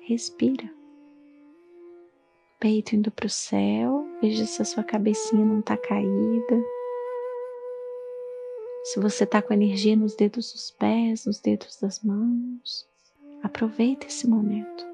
[0.01, 0.77] respira
[2.59, 6.65] peito indo para o céu, veja se a sua cabecinha não está caída.
[8.83, 12.89] Se você está com energia nos dedos dos pés, nos dedos das mãos,
[13.43, 14.87] aproveita esse momento.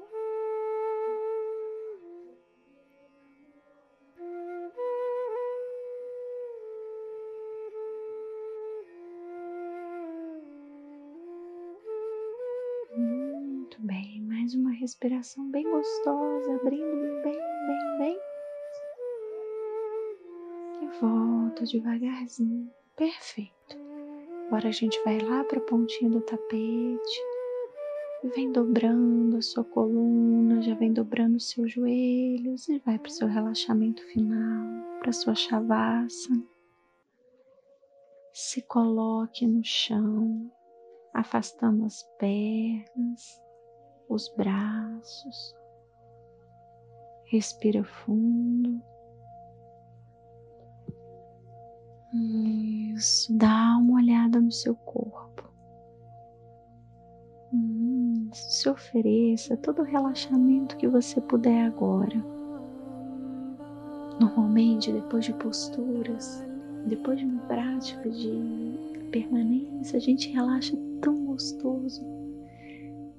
[12.95, 17.37] Muito bem, mais uma respiração bem gostosa, abrindo bem,
[17.67, 18.19] bem, bem.
[20.81, 22.71] E volta devagarzinho.
[22.95, 23.77] Perfeito.
[24.47, 27.32] Agora a gente vai lá para a pontinha do tapete
[28.29, 33.11] vem dobrando a sua coluna, já vem dobrando os seus joelhos e vai para o
[33.11, 36.43] seu relaxamento final, para sua shavasana.
[38.31, 40.51] Se coloque no chão,
[41.13, 43.41] afastando as pernas,
[44.09, 45.55] os braços.
[47.25, 48.81] Respira fundo.
[52.95, 55.51] Isso, dá uma olhada no seu corpo.
[57.51, 57.92] Hum,
[58.33, 62.23] se ofereça todo o relaxamento que você puder agora.
[64.19, 66.43] Normalmente, depois de posturas,
[66.85, 68.79] depois de uma prática de
[69.11, 72.05] permanência, a gente relaxa tão gostoso.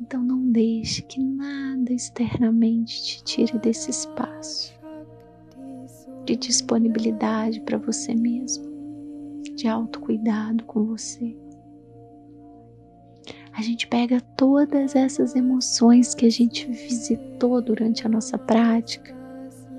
[0.01, 4.75] Então não deixe que nada externamente te tire desse espaço
[6.25, 8.75] de disponibilidade para você mesmo
[9.55, 11.37] de autocuidado com você.
[13.57, 19.15] A gente pega todas essas emoções que a gente visitou durante a nossa prática,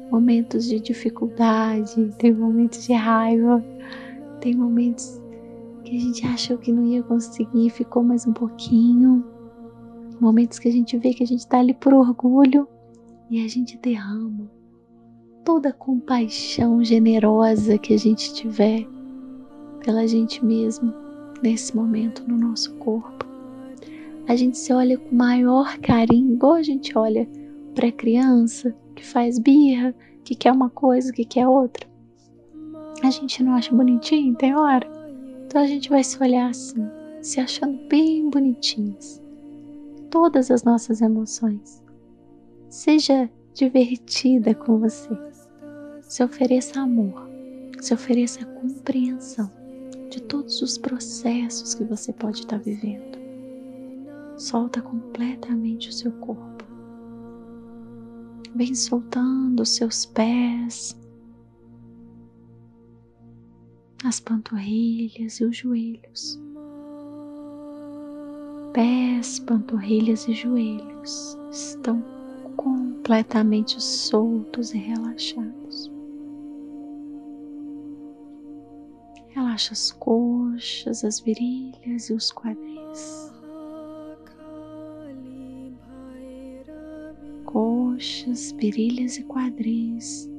[0.10, 3.62] momentos de dificuldade, tem momentos de raiva,
[4.40, 5.22] tem momentos
[5.84, 9.26] que a gente achou que não ia conseguir, ficou mais um pouquinho,
[10.22, 12.66] momentos que a gente vê que a gente está ali por orgulho
[13.30, 14.50] e a gente derrama
[15.44, 18.88] toda a compaixão generosa que a gente tiver
[19.84, 20.94] pela gente mesmo
[21.44, 23.35] nesse momento no nosso corpo.
[24.28, 27.28] A gente se olha com maior carinho, igual a gente olha
[27.76, 29.94] para criança que faz birra,
[30.24, 31.88] que quer uma coisa, que quer outra.
[33.04, 34.88] A gente não acha bonitinho, tem hora?
[35.46, 36.84] Então a gente vai se olhar assim,
[37.22, 39.22] se achando bem bonitinhos.
[40.10, 41.84] Todas as nossas emoções.
[42.68, 45.16] Seja divertida com você.
[46.02, 47.30] Se ofereça amor,
[47.80, 49.52] se ofereça compreensão
[50.10, 53.25] de todos os processos que você pode estar vivendo.
[54.38, 56.66] Solta completamente o seu corpo.
[58.54, 60.98] Vem soltando os seus pés,
[64.04, 66.40] as panturrilhas e os joelhos.
[68.74, 72.04] Pés, panturrilhas e joelhos estão
[72.58, 75.92] completamente soltos e relaxados.
[79.30, 83.25] Relaxa as coxas, as virilhas e os quadris.
[87.96, 90.30] Coxas, virilhas e quadris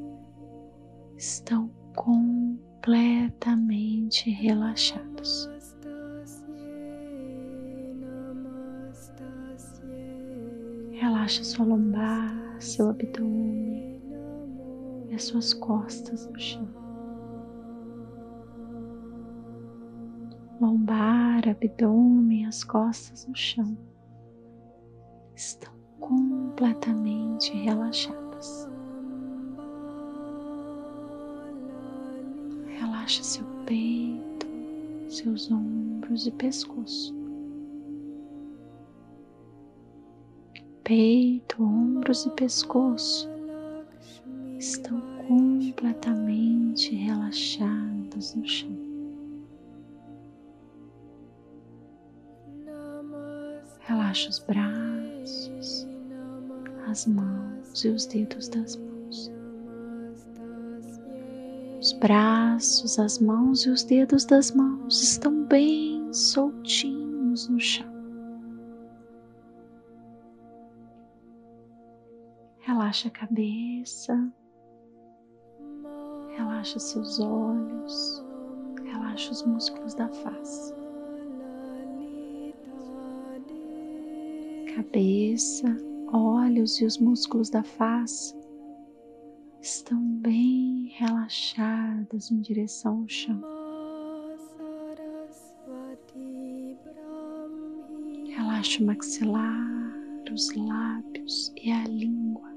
[1.16, 5.48] estão completamente relaxados.
[10.90, 14.02] Relaxa sua lombar, seu abdômen
[15.08, 16.68] e as suas costas no chão.
[20.60, 23.78] lombar, abdômen, as costas no chão
[25.34, 28.68] estão completamente relaxadas.
[32.66, 34.46] Relaxa seu peito,
[35.08, 37.14] seus ombros e pescoço.
[40.84, 43.28] Peito, ombros e pescoço
[44.58, 48.86] estão completamente relaxados no chão.
[53.80, 54.95] Relaxa os braços,
[56.88, 59.32] as mãos e os dedos das mãos.
[61.80, 67.86] Os braços, as mãos e os dedos das mãos estão bem soltinhos no chão.
[72.60, 74.32] Relaxa a cabeça,
[76.36, 78.24] relaxa seus olhos,
[78.84, 80.85] relaxa os músculos da face.
[84.76, 85.74] Cabeça,
[86.12, 88.36] olhos e os músculos da face
[89.62, 93.40] estão bem relaxados em direção ao chão.
[98.28, 99.94] Relaxa o maxilar,
[100.30, 102.54] os lábios e a língua.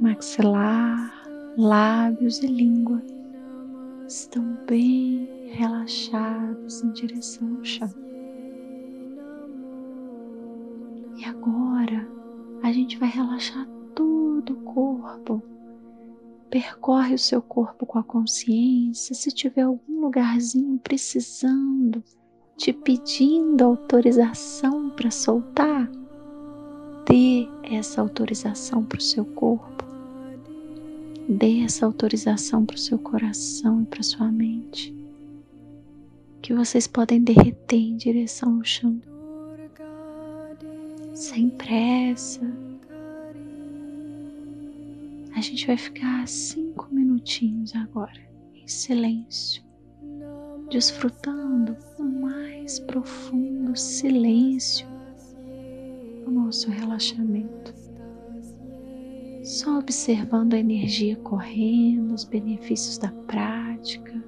[0.00, 1.12] Maxilar,
[1.58, 3.02] lábios e língua
[4.06, 8.05] estão bem relaxados em direção ao chão.
[11.26, 12.08] Agora
[12.62, 15.42] a gente vai relaxar todo o corpo.
[16.50, 19.14] Percorre o seu corpo com a consciência.
[19.14, 22.02] Se tiver algum lugarzinho precisando
[22.56, 25.90] te pedindo autorização para soltar,
[27.06, 29.84] dê essa autorização para o seu corpo,
[31.28, 34.94] dê essa autorização para o seu coração e para sua mente,
[36.40, 39.00] que vocês podem derreter em direção ao chão,
[41.16, 42.42] sem pressa.
[45.34, 48.20] A gente vai ficar cinco minutinhos agora
[48.54, 49.62] em silêncio,
[50.70, 54.86] desfrutando o mais profundo silêncio
[56.22, 57.74] do nosso relaxamento.
[59.42, 64.22] Só observando a energia correndo, os benefícios da prática,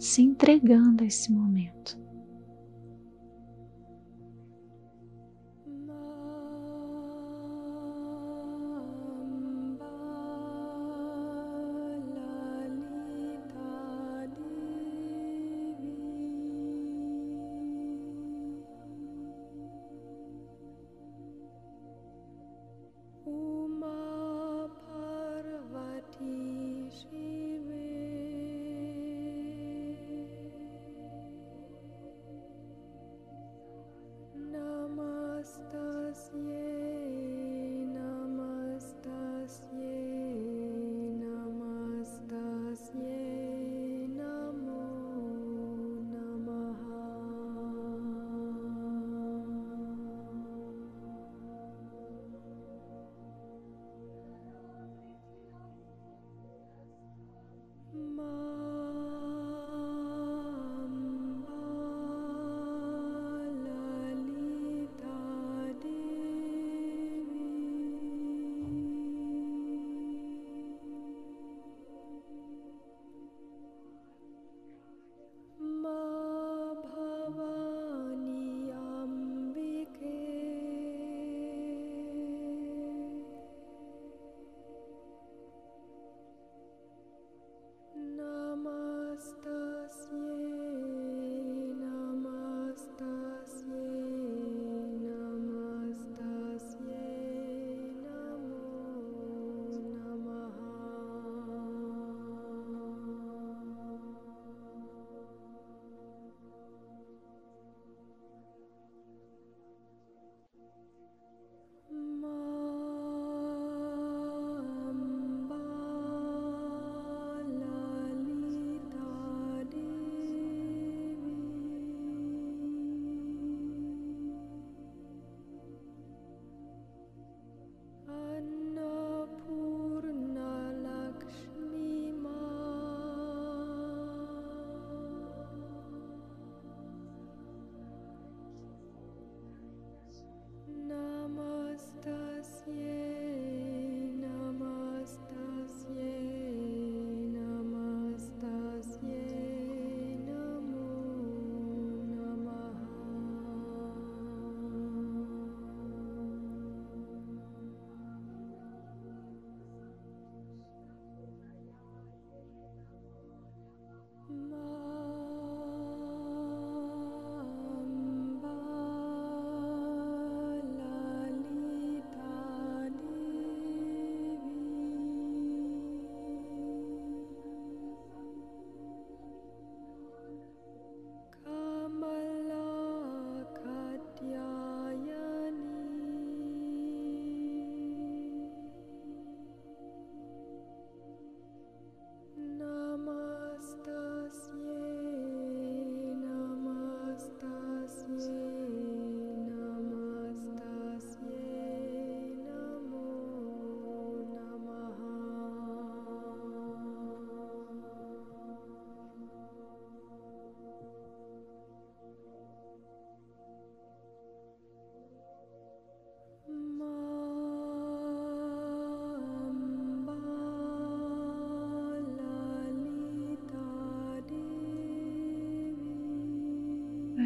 [0.00, 2.07] se entregando a esse momento.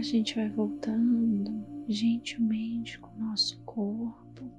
[0.03, 4.51] A gente vai voltando gentilmente com o nosso corpo,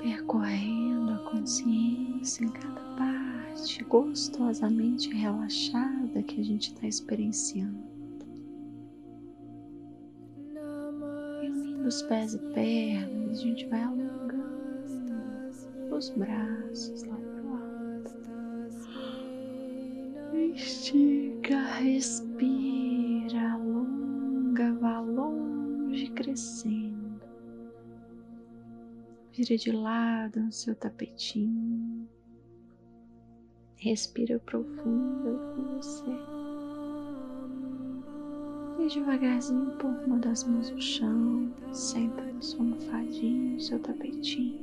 [0.00, 7.84] percorrendo a consciência em cada parte gostosamente relaxada que a gente está experienciando.
[11.42, 15.14] E unindo os pés e pernas, a gente vai alongando
[15.94, 17.15] os braços lá
[29.36, 32.08] Vira de lado no seu tapetinho.
[33.76, 36.10] Respira profundo com você.
[38.82, 44.58] E devagarzinho por uma das mãos no chão, senta na sua almofadinha, no seu tapetinho.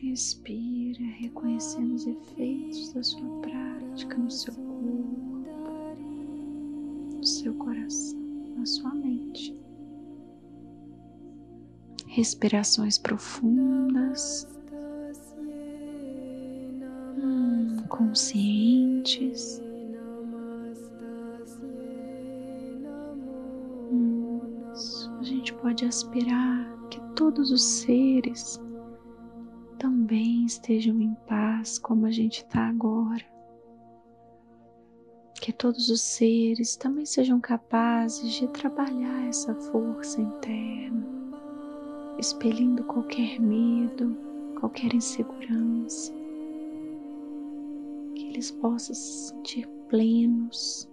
[0.00, 5.44] Respira, reconhecendo os efeitos da sua prática no seu corpo,
[7.16, 8.19] no seu coração,
[8.60, 9.58] na sua mente.
[12.06, 14.46] Respirações profundas,
[17.16, 19.62] hum, conscientes.
[23.90, 24.40] Hum,
[25.18, 28.60] a gente pode aspirar que todos os seres
[29.78, 33.24] também estejam em paz como a gente está agora.
[35.40, 41.06] Que todos os seres também sejam capazes de trabalhar essa força interna,
[42.18, 44.14] expelindo qualquer medo,
[44.60, 46.12] qualquer insegurança.
[48.14, 50.86] Que eles possam se sentir plenos,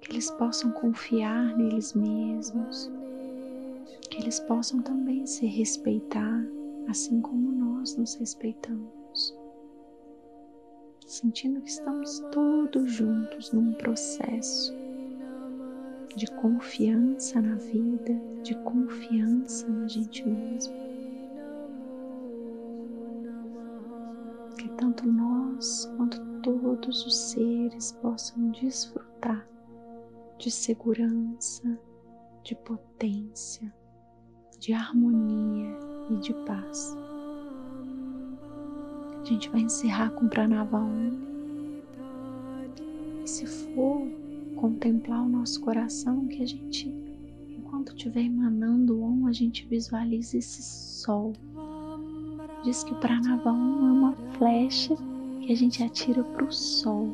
[0.00, 2.88] que eles possam confiar neles mesmos.
[4.08, 6.44] Que eles possam também se respeitar,
[6.88, 8.99] assim como nós nos respeitamos,
[11.10, 14.72] sentindo que estamos todos juntos num processo
[16.14, 18.14] de confiança na vida,
[18.44, 20.72] de confiança na gente mesmo.
[24.56, 29.48] Que tanto nós quanto todos os seres possam desfrutar
[30.38, 31.76] de segurança,
[32.44, 33.74] de potência,
[34.60, 35.76] de harmonia
[36.10, 36.96] e de paz.
[39.20, 41.30] A gente vai encerrar com Pranava 1.
[43.24, 44.06] E se for
[44.56, 46.88] contemplar o nosso coração, que a gente,
[47.48, 51.32] enquanto estiver emanando Om, a gente visualiza esse sol.
[52.64, 54.96] Diz que o Pranava 1 é uma flecha
[55.40, 57.08] que a gente atira para o sol.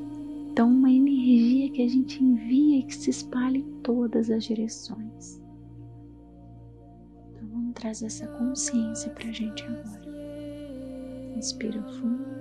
[0.51, 5.45] Então, uma energia que a gente envia e que se espalha em todas as direções
[7.77, 10.06] traz essa consciência para a gente agora.
[11.37, 12.36] Inspira fundo.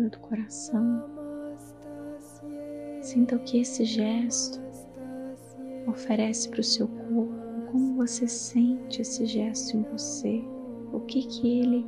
[0.00, 1.04] Do coração.
[3.00, 4.60] Sinta o que esse gesto
[5.86, 7.32] oferece para o seu corpo,
[7.70, 10.42] como você sente esse gesto em você,
[10.92, 11.86] o que que ele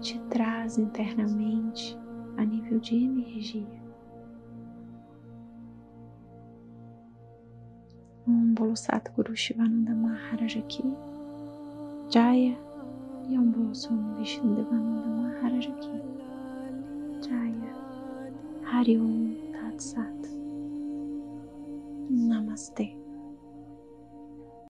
[0.00, 1.96] te traz internamente
[2.36, 3.84] a nível de energia.
[8.26, 10.82] Um Bolosata Guru Shivananda Maharaj aqui,
[12.10, 12.56] Jaya
[13.28, 16.02] e um Bolosoma Vishnu Devananda Maharaj aqui.
[17.24, 17.72] Jaya.
[18.68, 20.20] Hari Om Tat Sat.
[22.12, 23.03] Namaste